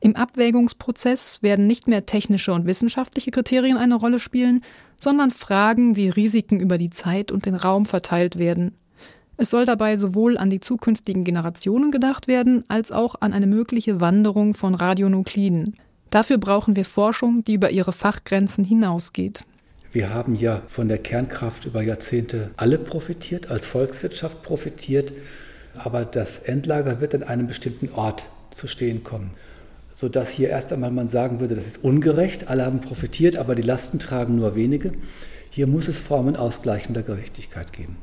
Im 0.00 0.16
Abwägungsprozess 0.16 1.42
werden 1.42 1.66
nicht 1.66 1.86
mehr 1.86 2.06
technische 2.06 2.52
und 2.54 2.66
wissenschaftliche 2.66 3.30
Kriterien 3.30 3.76
eine 3.76 3.96
Rolle 3.96 4.18
spielen, 4.18 4.62
sondern 4.98 5.30
Fragen, 5.30 5.94
wie 5.94 6.08
Risiken 6.08 6.58
über 6.58 6.78
die 6.78 6.90
Zeit 6.90 7.30
und 7.30 7.44
den 7.44 7.54
Raum 7.54 7.84
verteilt 7.84 8.38
werden. 8.38 8.72
Es 9.36 9.50
soll 9.50 9.66
dabei 9.66 9.96
sowohl 9.96 10.36
an 10.36 10.50
die 10.50 10.60
zukünftigen 10.60 11.24
Generationen 11.24 11.90
gedacht 11.90 12.28
werden, 12.28 12.64
als 12.68 12.92
auch 12.92 13.14
an 13.20 13.32
eine 13.32 13.46
mögliche 13.46 14.00
Wanderung 14.00 14.54
von 14.54 14.74
Radionukliden. 14.74 15.74
Dafür 16.10 16.38
brauchen 16.38 16.76
wir 16.76 16.84
Forschung, 16.84 17.44
die 17.44 17.54
über 17.54 17.70
ihre 17.70 17.92
Fachgrenzen 17.92 18.64
hinausgeht. 18.64 19.44
Wir 19.92 20.10
haben 20.10 20.34
ja 20.34 20.62
von 20.68 20.88
der 20.88 20.98
Kernkraft 20.98 21.66
über 21.66 21.82
Jahrzehnte 21.82 22.50
alle 22.56 22.78
profitiert, 22.78 23.50
als 23.50 23.66
Volkswirtschaft 23.66 24.42
profitiert, 24.42 25.12
aber 25.74 26.04
das 26.04 26.38
Endlager 26.38 27.00
wird 27.00 27.14
an 27.14 27.22
einem 27.22 27.46
bestimmten 27.46 27.90
Ort 27.90 28.24
zu 28.50 28.66
stehen 28.66 29.04
kommen. 29.04 29.30
Sodass 30.00 30.30
hier 30.30 30.48
erst 30.48 30.72
einmal 30.72 30.90
man 30.90 31.08
sagen 31.08 31.40
würde, 31.40 31.54
das 31.54 31.66
ist 31.66 31.84
ungerecht, 31.84 32.48
alle 32.48 32.64
haben 32.64 32.80
profitiert, 32.80 33.36
aber 33.36 33.54
die 33.54 33.60
Lasten 33.60 33.98
tragen 33.98 34.36
nur 34.36 34.54
wenige. 34.54 34.92
Hier 35.50 35.66
muss 35.66 35.88
es 35.88 35.98
Formen 35.98 36.36
ausgleichender 36.36 37.02
Gerechtigkeit 37.02 37.74
geben. 37.74 37.98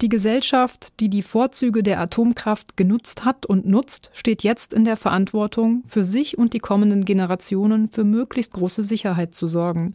Die 0.00 0.08
Gesellschaft, 0.08 0.98
die 1.00 1.10
die 1.10 1.20
Vorzüge 1.20 1.82
der 1.82 2.00
Atomkraft 2.00 2.78
genutzt 2.78 3.26
hat 3.26 3.44
und 3.44 3.66
nutzt, 3.66 4.10
steht 4.14 4.42
jetzt 4.42 4.72
in 4.72 4.84
der 4.84 4.96
Verantwortung, 4.96 5.82
für 5.86 6.02
sich 6.02 6.38
und 6.38 6.54
die 6.54 6.60
kommenden 6.60 7.04
Generationen 7.04 7.88
für 7.88 8.04
möglichst 8.04 8.52
große 8.52 8.82
Sicherheit 8.82 9.34
zu 9.34 9.46
sorgen. 9.46 9.94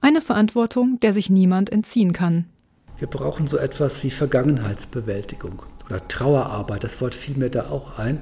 Eine 0.00 0.20
Verantwortung, 0.20 0.98
der 1.00 1.12
sich 1.12 1.30
niemand 1.30 1.70
entziehen 1.70 2.12
kann. 2.12 2.46
Wir 2.98 3.06
brauchen 3.06 3.46
so 3.46 3.58
etwas 3.58 4.02
wie 4.02 4.10
Vergangenheitsbewältigung 4.10 5.62
oder 5.86 6.06
Trauerarbeit. 6.08 6.82
Das 6.82 7.00
Wort 7.00 7.14
fiel 7.14 7.36
mir 7.36 7.48
da 7.48 7.70
auch 7.70 7.96
ein. 7.98 8.18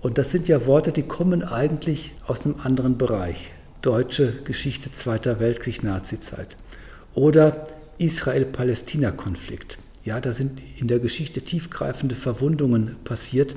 Und 0.00 0.16
das 0.16 0.30
sind 0.30 0.46
ja 0.46 0.66
Worte, 0.66 0.92
die 0.92 1.02
kommen 1.02 1.42
eigentlich 1.42 2.12
aus 2.26 2.44
einem 2.44 2.56
anderen 2.62 2.98
Bereich. 2.98 3.52
Deutsche 3.82 4.32
Geschichte 4.44 4.92
Zweiter 4.92 5.40
Weltkrieg, 5.40 5.82
Nazizeit. 5.82 6.56
Oder 7.14 7.64
Israel-Palästina-Konflikt. 7.98 9.78
Ja, 10.04 10.20
da 10.20 10.32
sind 10.34 10.60
in 10.78 10.86
der 10.86 11.00
Geschichte 11.00 11.42
tiefgreifende 11.42 12.14
Verwundungen 12.14 12.96
passiert, 13.02 13.56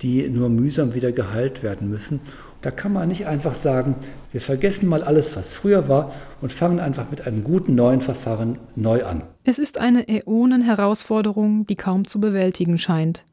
die 0.00 0.28
nur 0.28 0.48
mühsam 0.48 0.94
wieder 0.94 1.12
geheilt 1.12 1.62
werden 1.62 1.90
müssen. 1.90 2.20
Da 2.62 2.70
kann 2.70 2.94
man 2.94 3.08
nicht 3.08 3.26
einfach 3.26 3.54
sagen, 3.54 3.94
wir 4.32 4.40
vergessen 4.40 4.88
mal 4.88 5.04
alles, 5.04 5.36
was 5.36 5.52
früher 5.52 5.86
war 5.86 6.14
und 6.40 6.50
fangen 6.50 6.80
einfach 6.80 7.10
mit 7.10 7.26
einem 7.26 7.44
guten 7.44 7.74
neuen 7.74 8.00
Verfahren 8.00 8.58
neu 8.74 9.04
an. 9.04 9.22
Es 9.44 9.58
ist 9.58 9.78
eine 9.78 10.08
Äonen-Herausforderung, 10.08 11.66
die 11.66 11.76
kaum 11.76 12.06
zu 12.06 12.20
bewältigen 12.20 12.78
scheint. 12.78 13.24